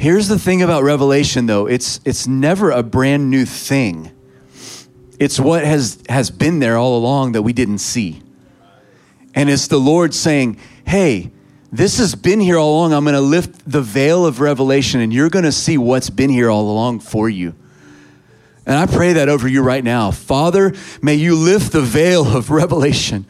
Here's 0.02 0.26
the 0.26 0.36
thing 0.36 0.62
about 0.62 0.82
revelation, 0.82 1.46
though 1.46 1.68
it's, 1.68 2.00
it's 2.04 2.26
never 2.26 2.72
a 2.72 2.82
brand 2.82 3.30
new 3.30 3.46
thing. 3.46 4.10
It's 5.20 5.38
what 5.38 5.64
has, 5.64 6.02
has 6.08 6.28
been 6.28 6.58
there 6.58 6.76
all 6.76 6.98
along 6.98 7.32
that 7.32 7.42
we 7.42 7.52
didn't 7.52 7.78
see. 7.78 8.20
And 9.32 9.48
it's 9.48 9.68
the 9.68 9.78
Lord 9.78 10.12
saying, 10.12 10.58
hey, 10.84 11.30
this 11.70 11.98
has 11.98 12.16
been 12.16 12.40
here 12.40 12.58
all 12.58 12.80
along. 12.80 12.92
I'm 12.92 13.04
going 13.04 13.14
to 13.14 13.20
lift 13.20 13.70
the 13.70 13.80
veil 13.80 14.26
of 14.26 14.40
revelation 14.40 15.00
and 15.00 15.12
you're 15.12 15.30
going 15.30 15.44
to 15.44 15.52
see 15.52 15.78
what's 15.78 16.10
been 16.10 16.30
here 16.30 16.50
all 16.50 16.68
along 16.68 16.98
for 16.98 17.28
you. 17.28 17.54
And 18.66 18.76
I 18.76 18.86
pray 18.86 19.12
that 19.12 19.28
over 19.28 19.46
you 19.46 19.62
right 19.62 19.84
now. 19.84 20.10
Father, 20.10 20.74
may 21.00 21.14
you 21.14 21.36
lift 21.36 21.70
the 21.70 21.80
veil 21.80 22.36
of 22.36 22.50
revelation 22.50 23.24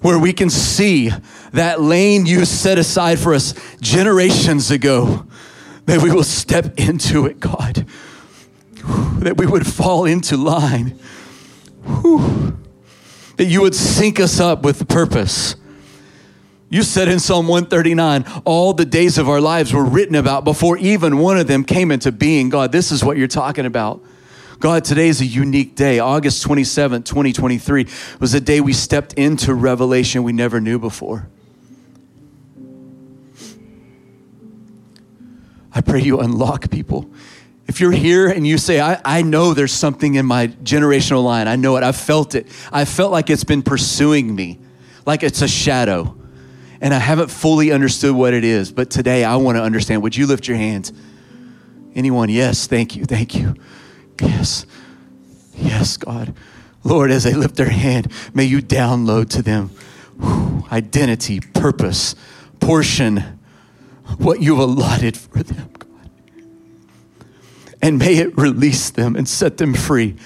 where 0.00 0.20
we 0.20 0.32
can 0.32 0.48
see 0.48 1.10
that 1.54 1.80
lane 1.80 2.24
you 2.24 2.44
set 2.44 2.78
aside 2.78 3.18
for 3.18 3.34
us 3.34 3.52
generations 3.80 4.70
ago, 4.70 5.26
that 5.86 6.02
we 6.02 6.10
will 6.10 6.24
step 6.24 6.78
into 6.78 7.26
it, 7.26 7.40
God, 7.40 7.86
that 9.20 9.36
we 9.36 9.46
would 9.46 9.66
fall 9.66 10.04
into 10.04 10.36
line, 10.36 10.98
that 13.36 13.46
you 13.46 13.60
would 13.60 13.74
sync 13.74 14.20
us 14.20 14.40
up 14.40 14.62
with 14.62 14.88
purpose 14.88 15.56
you 16.74 16.82
said 16.82 17.06
in 17.06 17.20
Psalm 17.20 17.46
139, 17.46 18.24
all 18.44 18.72
the 18.72 18.84
days 18.84 19.16
of 19.16 19.28
our 19.28 19.40
lives 19.40 19.72
were 19.72 19.84
written 19.84 20.16
about 20.16 20.42
before 20.42 20.76
even 20.78 21.18
one 21.18 21.38
of 21.38 21.46
them 21.46 21.62
came 21.62 21.92
into 21.92 22.10
being. 22.10 22.48
God, 22.48 22.72
this 22.72 22.90
is 22.90 23.04
what 23.04 23.16
you're 23.16 23.28
talking 23.28 23.64
about. 23.64 24.02
God, 24.58 24.84
today 24.84 25.06
is 25.06 25.20
a 25.20 25.24
unique 25.24 25.76
day. 25.76 26.00
August 26.00 26.42
27, 26.42 27.04
2023 27.04 27.86
was 28.18 28.34
a 28.34 28.40
day 28.40 28.60
we 28.60 28.72
stepped 28.72 29.12
into 29.12 29.54
revelation 29.54 30.24
we 30.24 30.32
never 30.32 30.60
knew 30.60 30.80
before. 30.80 31.28
I 35.74 35.80
pray 35.80 36.00
you 36.00 36.20
unlock 36.20 36.70
people. 36.70 37.10
If 37.66 37.80
you're 37.80 37.92
here 37.92 38.28
and 38.28 38.46
you 38.46 38.58
say, 38.58 38.80
I, 38.80 39.00
I 39.04 39.22
know 39.22 39.54
there's 39.54 39.72
something 39.72 40.14
in 40.14 40.26
my 40.26 40.48
generational 40.48 41.24
line, 41.24 41.48
I 41.48 41.56
know 41.56 41.76
it, 41.76 41.82
I've 41.82 41.96
felt 41.96 42.34
it. 42.34 42.46
I 42.70 42.84
felt 42.84 43.10
like 43.10 43.30
it's 43.30 43.44
been 43.44 43.62
pursuing 43.62 44.34
me, 44.34 44.58
like 45.06 45.22
it's 45.22 45.42
a 45.42 45.48
shadow 45.48 46.16
and 46.84 46.92
I 46.92 46.98
haven't 46.98 47.28
fully 47.28 47.72
understood 47.72 48.14
what 48.14 48.34
it 48.34 48.44
is, 48.44 48.70
but 48.70 48.90
today 48.90 49.24
I 49.24 49.36
want 49.36 49.56
to 49.56 49.62
understand. 49.62 50.02
Would 50.02 50.14
you 50.14 50.26
lift 50.26 50.46
your 50.46 50.58
hands? 50.58 50.92
Anyone? 51.94 52.28
Yes, 52.28 52.66
thank 52.66 52.94
you, 52.94 53.06
thank 53.06 53.34
you. 53.34 53.54
Yes, 54.20 54.66
yes, 55.56 55.96
God. 55.96 56.34
Lord, 56.82 57.10
as 57.10 57.24
they 57.24 57.32
lift 57.32 57.56
their 57.56 57.70
hand, 57.70 58.12
may 58.34 58.44
you 58.44 58.60
download 58.60 59.30
to 59.30 59.42
them 59.42 59.70
whew, 60.20 60.66
identity, 60.70 61.40
purpose, 61.40 62.14
portion, 62.60 63.33
what 64.18 64.40
you've 64.40 64.58
allotted 64.58 65.16
for 65.16 65.42
them, 65.42 65.70
God. 65.78 66.10
And 67.82 67.98
may 67.98 68.16
it 68.16 68.36
release 68.36 68.90
them 68.90 69.16
and 69.16 69.28
set 69.28 69.56
them 69.56 69.74
free. 69.74 70.16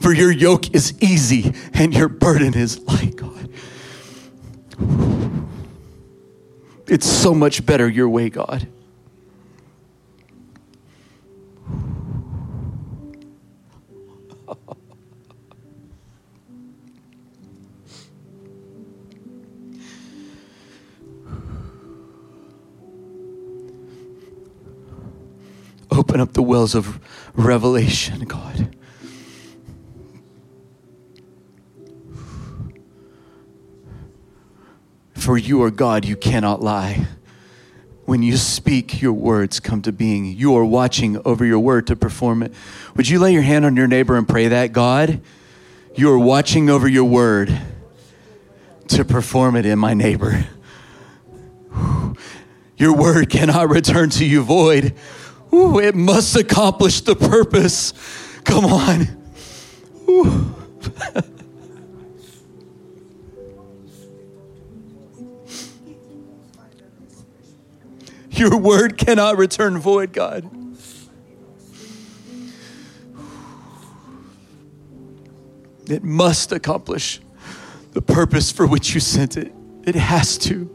For 0.00 0.12
your 0.12 0.30
yoke 0.30 0.74
is 0.74 0.94
easy 1.02 1.54
and 1.74 1.94
your 1.94 2.08
burden 2.08 2.54
is 2.54 2.80
light, 2.80 3.16
God. 3.16 3.50
It's 6.86 7.06
so 7.06 7.34
much 7.34 7.66
better 7.66 7.88
your 7.88 8.08
way, 8.08 8.30
God. 8.30 8.66
Open 25.98 26.20
up 26.20 26.34
the 26.34 26.42
wells 26.42 26.76
of 26.76 27.00
revelation, 27.34 28.20
God. 28.20 28.76
For 35.14 35.36
you 35.36 35.60
are 35.64 35.72
God, 35.72 36.04
you 36.04 36.14
cannot 36.14 36.62
lie. 36.62 37.08
When 38.04 38.22
you 38.22 38.36
speak, 38.36 39.02
your 39.02 39.12
words 39.12 39.58
come 39.58 39.82
to 39.82 39.90
being. 39.90 40.26
You 40.26 40.54
are 40.56 40.64
watching 40.64 41.20
over 41.24 41.44
your 41.44 41.58
word 41.58 41.88
to 41.88 41.96
perform 41.96 42.44
it. 42.44 42.54
Would 42.94 43.08
you 43.08 43.18
lay 43.18 43.32
your 43.32 43.42
hand 43.42 43.64
on 43.64 43.74
your 43.74 43.88
neighbor 43.88 44.16
and 44.16 44.28
pray 44.28 44.46
that? 44.46 44.70
God, 44.70 45.20
you 45.96 46.12
are 46.12 46.18
watching 46.18 46.70
over 46.70 46.86
your 46.86 47.06
word 47.06 47.60
to 48.86 49.04
perform 49.04 49.56
it 49.56 49.66
in 49.66 49.80
my 49.80 49.94
neighbor. 49.94 50.46
Your 52.76 52.94
word 52.94 53.30
cannot 53.30 53.68
return 53.68 54.10
to 54.10 54.24
you 54.24 54.42
void. 54.42 54.94
Ooh, 55.52 55.78
it 55.78 55.94
must 55.94 56.36
accomplish 56.36 57.00
the 57.00 57.16
purpose. 57.16 57.92
Come 58.44 58.64
on. 58.64 59.08
Your 68.30 68.56
word 68.56 68.96
cannot 68.96 69.36
return 69.36 69.78
void, 69.78 70.12
God. 70.12 70.48
It 75.90 76.04
must 76.04 76.52
accomplish 76.52 77.20
the 77.92 78.02
purpose 78.02 78.52
for 78.52 78.66
which 78.66 78.94
you 78.94 79.00
sent 79.00 79.36
it. 79.36 79.52
It 79.84 79.94
has 79.94 80.36
to. 80.38 80.70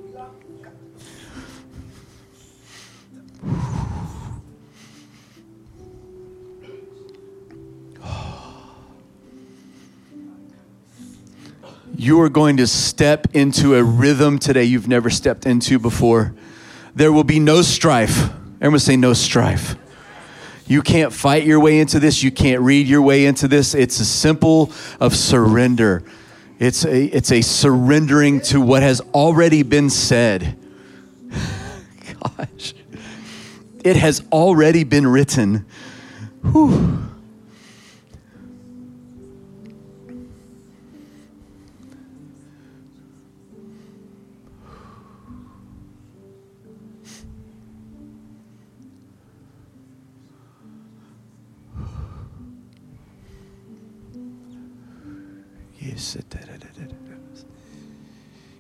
You 12.04 12.20
are 12.20 12.28
going 12.28 12.58
to 12.58 12.68
step 12.68 13.28
into 13.34 13.76
a 13.76 13.82
rhythm 13.82 14.38
today 14.38 14.66
you've 14.66 14.90
never 14.90 15.10
stepped 15.10 15.46
into 15.46 15.80
before. 15.80 16.36
There 16.94 17.14
will 17.14 17.24
be 17.24 17.40
no 17.40 17.62
strife. 17.62 18.30
Everyone 18.60 18.80
say, 18.80 18.98
no 18.98 19.14
strife. 19.14 19.78
You 20.68 20.82
can't 20.82 21.14
fight 21.14 21.46
your 21.46 21.62
way 21.62 21.80
into 21.80 22.02
this. 22.02 22.22
You 22.22 22.30
can't 22.30 22.60
read 22.60 22.88
your 22.88 23.02
way 23.02 23.26
into 23.26 23.48
this. 23.48 23.74
It's 23.74 24.02
a 24.02 24.06
simple 24.06 24.74
of 25.00 25.16
surrender. 25.16 26.04
It's 26.60 26.84
a, 26.84 27.06
it's 27.06 27.32
a 27.32 27.40
surrendering 27.40 28.42
to 28.42 28.60
what 28.60 28.84
has 28.84 29.00
already 29.14 29.64
been 29.64 29.90
said. 29.90 30.58
Gosh, 32.22 32.74
it 33.82 33.96
has 33.96 34.22
already 34.30 34.84
been 34.84 35.08
written. 35.08 35.66
Whew. 36.52 37.13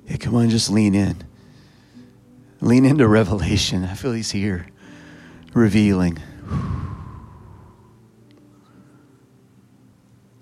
Yeah, 0.07 0.17
come 0.17 0.35
on, 0.35 0.49
just 0.49 0.69
lean 0.69 0.95
in. 0.95 1.23
Lean 2.61 2.85
into 2.85 3.07
revelation. 3.07 3.83
I 3.83 3.93
feel 3.93 4.13
he's 4.13 4.31
here, 4.31 4.67
revealing. 5.53 6.17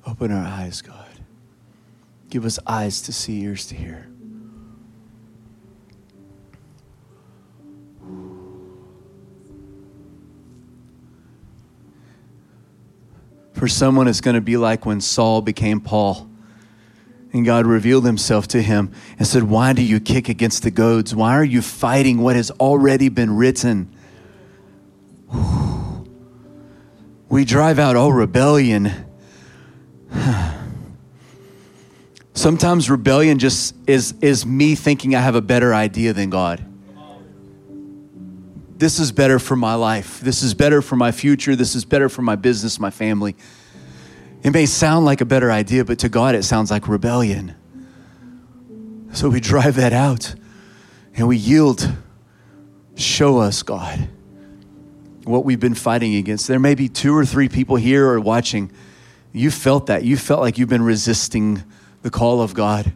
Open 0.05 0.31
our 0.31 0.45
eyes, 0.45 0.81
God. 0.81 1.07
Give 2.29 2.45
us 2.45 2.59
eyes 2.65 3.01
to 3.03 3.13
see, 3.13 3.41
ears 3.41 3.65
to 3.67 3.75
hear. 3.75 4.07
For 13.53 13.67
someone, 13.67 14.07
it's 14.07 14.21
going 14.21 14.33
to 14.35 14.41
be 14.41 14.57
like 14.57 14.87
when 14.87 15.01
Saul 15.01 15.41
became 15.41 15.81
Paul. 15.81 16.30
And 17.33 17.45
God 17.45 17.65
revealed 17.65 18.05
himself 18.05 18.47
to 18.49 18.61
him 18.61 18.91
and 19.17 19.25
said, 19.25 19.43
Why 19.43 19.73
do 19.73 19.81
you 19.81 19.99
kick 19.99 20.27
against 20.27 20.63
the 20.63 20.71
goads? 20.71 21.15
Why 21.15 21.33
are 21.35 21.43
you 21.43 21.61
fighting 21.61 22.19
what 22.19 22.35
has 22.35 22.51
already 22.51 23.09
been 23.09 23.35
written? 23.35 23.93
We 27.29 27.45
drive 27.45 27.79
out 27.79 27.95
all 27.95 28.11
rebellion. 28.11 28.91
Sometimes 32.33 32.89
rebellion 32.89 33.39
just 33.39 33.73
is, 33.87 34.13
is 34.19 34.45
me 34.45 34.75
thinking 34.75 35.15
I 35.15 35.21
have 35.21 35.35
a 35.35 35.41
better 35.41 35.73
idea 35.73 36.11
than 36.11 36.29
God. 36.29 36.61
This 38.77 38.99
is 38.99 39.13
better 39.13 39.39
for 39.39 39.55
my 39.55 39.75
life. 39.75 40.19
This 40.19 40.43
is 40.43 40.53
better 40.53 40.81
for 40.81 40.97
my 40.97 41.13
future. 41.13 41.55
This 41.55 41.73
is 41.73 41.85
better 41.85 42.09
for 42.09 42.21
my 42.21 42.35
business, 42.35 42.79
my 42.81 42.89
family. 42.89 43.37
It 44.43 44.51
may 44.51 44.65
sound 44.65 45.05
like 45.05 45.21
a 45.21 45.25
better 45.25 45.51
idea, 45.51 45.85
but 45.85 45.99
to 45.99 46.09
God 46.09 46.35
it 46.35 46.43
sounds 46.43 46.71
like 46.71 46.87
rebellion. 46.87 47.55
So 49.13 49.29
we 49.29 49.39
drive 49.39 49.75
that 49.75 49.93
out 49.93 50.35
and 51.15 51.27
we 51.27 51.37
yield. 51.37 51.91
Show 52.95 53.39
us, 53.39 53.63
God, 53.63 54.09
what 55.23 55.45
we've 55.45 55.59
been 55.59 55.75
fighting 55.75 56.15
against. 56.15 56.47
There 56.47 56.59
may 56.59 56.75
be 56.75 56.89
two 56.89 57.15
or 57.15 57.25
three 57.25 57.49
people 57.49 57.77
here 57.77 58.07
or 58.07 58.19
watching. 58.19 58.71
You 59.31 59.49
felt 59.49 59.87
that. 59.87 60.03
You 60.03 60.17
felt 60.17 60.41
like 60.41 60.57
you've 60.57 60.69
been 60.69 60.83
resisting 60.83 61.63
the 62.01 62.09
call 62.09 62.41
of 62.41 62.53
God. 62.53 62.91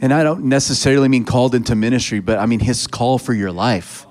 And 0.00 0.14
I 0.14 0.22
don't 0.22 0.44
necessarily 0.44 1.08
mean 1.08 1.24
called 1.24 1.54
into 1.54 1.74
ministry, 1.74 2.20
but 2.20 2.38
I 2.38 2.46
mean 2.46 2.60
his 2.60 2.86
call 2.86 3.18
for 3.18 3.34
your 3.34 3.52
life 3.52 4.06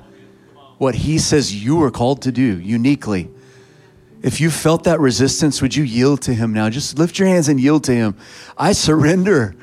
what 0.79 0.95
He 0.95 1.19
says 1.19 1.53
you 1.53 1.83
are 1.83 1.91
called 1.91 2.23
to 2.23 2.31
do 2.31 2.59
uniquely. 2.59 3.29
If 4.21 4.41
you 4.41 4.49
felt 4.49 4.83
that 4.83 4.99
resistance, 4.99 5.61
would 5.61 5.75
you 5.75 5.83
yield 5.83 6.21
to 6.23 6.33
Him 6.33 6.53
now? 6.53 6.69
Just 6.69 6.97
lift 6.97 7.19
your 7.19 7.27
hands 7.27 7.47
and 7.47 7.59
yield 7.59 7.85
to 7.85 7.93
Him. 7.93 8.15
I 8.57 8.73
surrender. 8.73 9.55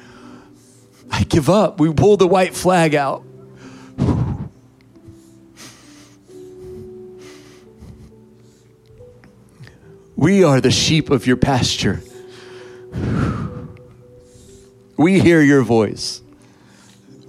I 1.10 1.24
give 1.24 1.50
up. 1.50 1.78
We 1.78 1.92
pull 1.92 2.16
the 2.16 2.26
white 2.26 2.54
flag 2.54 2.94
out. 2.94 3.22
We 10.16 10.42
are 10.42 10.62
the 10.62 10.70
sheep 10.70 11.10
of 11.10 11.26
your 11.26 11.36
pasture. 11.36 12.02
We 14.96 15.20
hear 15.20 15.42
your 15.42 15.62
voice. 15.62 16.22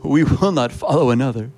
We 0.02 0.24
will 0.24 0.54
not 0.54 0.72
follow 0.72 1.10
another. 1.10 1.52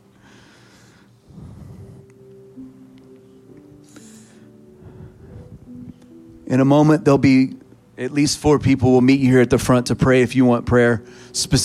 In 6.49 6.59
a 6.59 6.65
moment, 6.65 7.05
there'll 7.05 7.19
be 7.19 7.55
at 7.95 8.11
least 8.11 8.39
four 8.39 8.57
people 8.57 8.91
will 8.91 9.01
meet 9.01 9.19
you 9.19 9.29
here 9.29 9.41
at 9.41 9.51
the 9.51 9.59
front 9.59 9.87
to 9.87 9.95
pray 9.95 10.23
if 10.23 10.35
you 10.35 10.45
want 10.45 10.65
prayer 10.65 11.03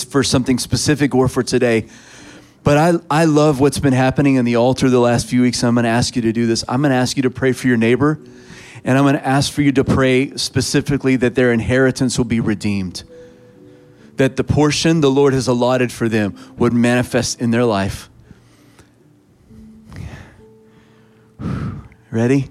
for 0.09 0.23
something 0.23 0.59
specific 0.59 1.15
or 1.15 1.27
for 1.27 1.41
today. 1.41 1.87
But 2.63 2.77
I, 2.77 2.93
I 3.09 3.25
love 3.25 3.59
what's 3.59 3.79
been 3.79 3.93
happening 3.93 4.35
in 4.35 4.45
the 4.45 4.57
altar 4.57 4.89
the 4.89 4.99
last 4.99 5.27
few 5.27 5.41
weeks. 5.41 5.63
I'm 5.63 5.73
going 5.73 5.85
to 5.85 5.89
ask 5.89 6.15
you 6.15 6.21
to 6.23 6.31
do 6.31 6.45
this. 6.45 6.63
I'm 6.67 6.81
going 6.81 6.91
to 6.91 6.97
ask 6.97 7.17
you 7.17 7.23
to 7.23 7.31
pray 7.31 7.51
for 7.51 7.67
your 7.67 7.77
neighbor, 7.77 8.19
and 8.83 8.97
I'm 8.97 9.05
going 9.05 9.15
to 9.15 9.25
ask 9.25 9.51
for 9.51 9.63
you 9.63 9.71
to 9.71 9.83
pray 9.83 10.35
specifically 10.35 11.15
that 11.15 11.35
their 11.35 11.51
inheritance 11.51 12.17
will 12.17 12.25
be 12.25 12.39
redeemed, 12.39 13.03
that 14.17 14.35
the 14.35 14.43
portion 14.43 15.01
the 15.01 15.11
Lord 15.11 15.33
has 15.33 15.47
allotted 15.47 15.91
for 15.91 16.07
them 16.09 16.37
would 16.57 16.73
manifest 16.73 17.41
in 17.41 17.51
their 17.51 17.65
life. 17.65 18.09
Ready? 22.11 22.49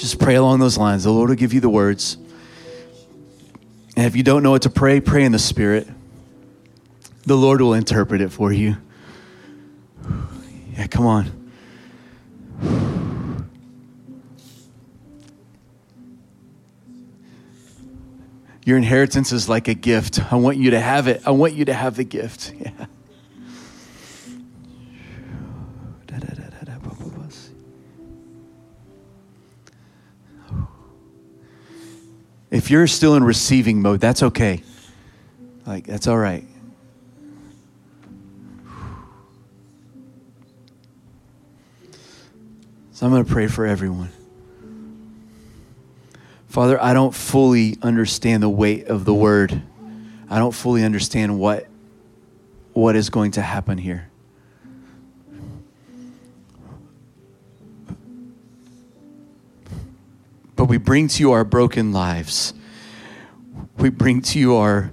Just 0.00 0.18
pray 0.18 0.36
along 0.36 0.60
those 0.60 0.78
lines. 0.78 1.04
The 1.04 1.10
Lord 1.10 1.28
will 1.28 1.36
give 1.36 1.52
you 1.52 1.60
the 1.60 1.68
words. 1.68 2.16
And 3.96 4.06
if 4.06 4.16
you 4.16 4.22
don't 4.22 4.42
know 4.42 4.50
what 4.50 4.62
to 4.62 4.70
pray, 4.70 4.98
pray 4.98 5.24
in 5.24 5.32
the 5.32 5.38
Spirit. 5.38 5.86
The 7.26 7.36
Lord 7.36 7.60
will 7.60 7.74
interpret 7.74 8.22
it 8.22 8.30
for 8.30 8.50
you. 8.50 8.78
Yeah, 10.72 10.86
come 10.86 11.04
on. 11.04 11.36
Your 18.64 18.78
inheritance 18.78 19.32
is 19.32 19.50
like 19.50 19.68
a 19.68 19.74
gift. 19.74 20.32
I 20.32 20.36
want 20.36 20.56
you 20.56 20.70
to 20.70 20.80
have 20.80 21.08
it. 21.08 21.20
I 21.26 21.32
want 21.32 21.52
you 21.52 21.66
to 21.66 21.74
have 21.74 21.96
the 21.96 22.04
gift. 22.04 22.54
Yeah. 22.60 22.86
If 32.50 32.70
you're 32.70 32.86
still 32.86 33.14
in 33.14 33.22
receiving 33.22 33.80
mode, 33.80 34.00
that's 34.00 34.22
okay. 34.22 34.62
Like, 35.64 35.86
that's 35.86 36.06
all 36.06 36.18
right. 36.18 36.44
So 42.92 43.06
I'm 43.06 43.12
going 43.12 43.24
to 43.24 43.32
pray 43.32 43.46
for 43.46 43.64
everyone. 43.64 44.10
Father, 46.48 46.82
I 46.82 46.92
don't 46.92 47.14
fully 47.14 47.78
understand 47.80 48.42
the 48.42 48.48
weight 48.50 48.88
of 48.88 49.04
the 49.04 49.14
word. 49.14 49.62
I 50.28 50.38
don't 50.38 50.52
fully 50.52 50.82
understand 50.84 51.38
what 51.38 51.66
what 52.72 52.96
is 52.96 53.08
going 53.10 53.30
to 53.32 53.42
happen 53.42 53.78
here. 53.78 54.09
We 60.70 60.78
bring 60.78 61.08
to 61.08 61.20
you 61.20 61.32
our 61.32 61.42
broken 61.42 61.92
lives. 61.92 62.54
We 63.78 63.90
bring 63.90 64.22
to 64.22 64.38
you 64.38 64.54
our, 64.54 64.92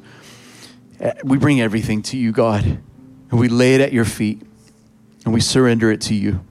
we 1.23 1.37
bring 1.37 1.61
everything 1.61 2.01
to 2.01 2.17
you, 2.17 2.31
God, 2.31 2.63
and 2.65 3.39
we 3.39 3.47
lay 3.47 3.75
it 3.75 3.81
at 3.81 3.93
your 3.93 4.03
feet 4.03 4.41
and 5.23 5.35
we 5.35 5.39
surrender 5.39 5.91
it 5.91 6.01
to 6.01 6.15
you. 6.15 6.43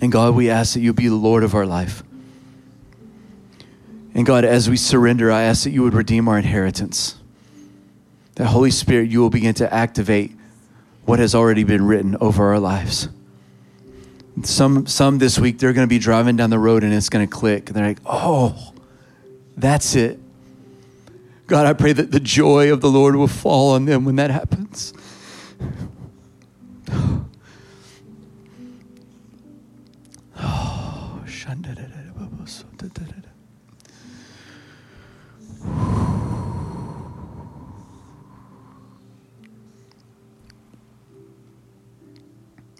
And 0.00 0.10
God, 0.10 0.34
we 0.34 0.48
ask 0.48 0.72
that 0.72 0.80
you 0.80 0.94
be 0.94 1.08
the 1.08 1.14
Lord 1.14 1.44
of 1.44 1.54
our 1.54 1.66
life. 1.66 2.02
And 4.14 4.24
God, 4.24 4.46
as 4.46 4.70
we 4.70 4.78
surrender, 4.78 5.30
I 5.30 5.42
ask 5.42 5.64
that 5.64 5.70
you 5.70 5.82
would 5.82 5.92
redeem 5.92 6.26
our 6.26 6.38
inheritance. 6.38 7.16
That 8.36 8.46
Holy 8.46 8.70
Spirit, 8.70 9.10
you 9.10 9.20
will 9.20 9.28
begin 9.28 9.52
to 9.56 9.70
activate 9.70 10.32
what 11.04 11.18
has 11.18 11.34
already 11.34 11.64
been 11.64 11.86
written 11.86 12.16
over 12.18 12.46
our 12.46 12.60
lives. 12.60 13.10
Some, 14.42 14.86
some 14.86 15.18
this 15.18 15.38
week, 15.38 15.58
they're 15.58 15.72
going 15.72 15.86
to 15.86 15.90
be 15.90 15.98
driving 15.98 16.36
down 16.36 16.50
the 16.50 16.58
road 16.58 16.82
and 16.82 16.92
it's 16.92 17.08
going 17.08 17.26
to 17.26 17.32
click. 17.32 17.66
They're 17.66 17.86
like, 17.86 18.00
oh, 18.04 18.72
that's 19.56 19.94
it. 19.94 20.18
God, 21.46 21.66
I 21.66 21.72
pray 21.72 21.92
that 21.92 22.10
the 22.10 22.20
joy 22.20 22.72
of 22.72 22.80
the 22.80 22.90
Lord 22.90 23.16
will 23.16 23.28
fall 23.28 23.72
on 23.72 23.84
them 23.84 24.04
when 24.04 24.16
that 24.16 24.30
happens. 24.30 24.92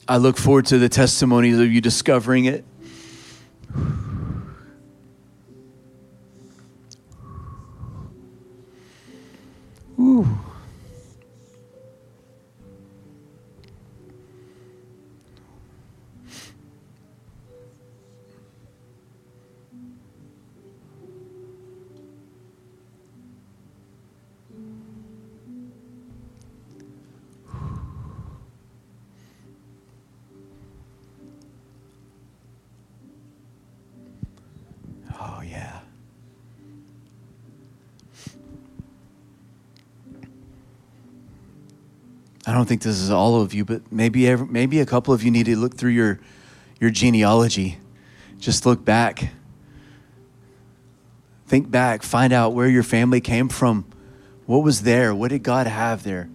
I 0.06 0.18
look 0.18 0.36
forward 0.36 0.66
to 0.66 0.78
the 0.78 0.88
testimonies 0.88 1.58
of 1.58 1.72
you 1.72 1.80
discovering 1.80 2.44
it. 2.44 2.64
Ooh. 9.98 10.26
Don't 42.64 42.68
think 42.70 42.82
this 42.82 42.98
is 42.98 43.10
all 43.10 43.42
of 43.42 43.52
you, 43.52 43.62
but 43.62 43.92
maybe 43.92 44.26
every, 44.26 44.46
maybe 44.46 44.80
a 44.80 44.86
couple 44.86 45.12
of 45.12 45.22
you 45.22 45.30
need 45.30 45.44
to 45.44 45.54
look 45.54 45.76
through 45.76 45.90
your 45.90 46.18
your 46.80 46.88
genealogy. 46.88 47.76
Just 48.38 48.64
look 48.64 48.82
back. 48.82 49.32
Think 51.46 51.70
back, 51.70 52.02
find 52.02 52.32
out 52.32 52.54
where 52.54 52.66
your 52.66 52.82
family 52.82 53.20
came 53.20 53.50
from. 53.50 53.84
What 54.46 54.62
was 54.62 54.80
there? 54.80 55.14
What 55.14 55.28
did 55.28 55.42
God 55.42 55.66
have 55.66 56.04
there? 56.04 56.30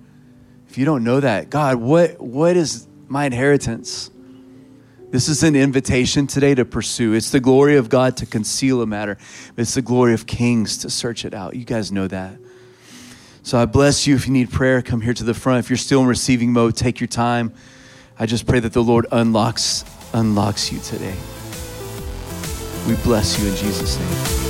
If 0.68 0.78
you 0.78 0.86
don't 0.86 1.04
know 1.04 1.20
that, 1.20 1.50
God, 1.50 1.78
what, 1.78 2.22
what 2.22 2.56
is 2.56 2.88
my 3.08 3.26
inheritance? 3.26 4.12
This 5.10 5.30
is 5.30 5.42
an 5.42 5.56
invitation 5.56 6.28
today 6.28 6.54
to 6.54 6.64
pursue. 6.64 7.14
It's 7.14 7.32
the 7.32 7.40
glory 7.40 7.76
of 7.76 7.90
God 7.90 8.18
to 8.18 8.28
conceal 8.28 8.84
a 8.84 8.86
matter, 8.86 9.18
it's 9.58 9.74
the 9.74 9.82
glory 9.82 10.14
of 10.14 10.28
kings 10.28 10.78
to 10.80 10.92
search 10.92 11.26
it 11.26 11.34
out. 11.34 11.56
You 11.56 11.66
guys 11.66 11.92
know 11.92 12.08
that. 12.08 12.38
So 13.50 13.58
I 13.58 13.66
bless 13.66 14.06
you. 14.06 14.14
If 14.14 14.28
you 14.28 14.34
need 14.34 14.52
prayer, 14.52 14.84
come 14.84 15.02
here 15.02 15.16
to 15.16 15.24
the 15.24 15.34
front. 15.34 15.58
If 15.58 15.72
you're 15.72 15.78
still 15.78 16.02
in 16.02 16.06
receiving 16.06 16.54
mode, 16.54 16.76
take 16.76 17.00
your 17.00 17.08
time. 17.08 17.52
I 18.20 18.28
just 18.28 18.46
pray 18.46 18.60
that 18.60 18.74
the 18.74 18.84
Lord 18.84 19.08
unlocks 19.12 19.84
unlocks 20.14 20.72
you 20.72 20.78
today. 20.78 21.16
We 22.88 22.94
bless 23.02 23.40
you 23.40 23.50
in 23.50 23.56
Jesus' 23.56 23.98
name. 23.98 24.49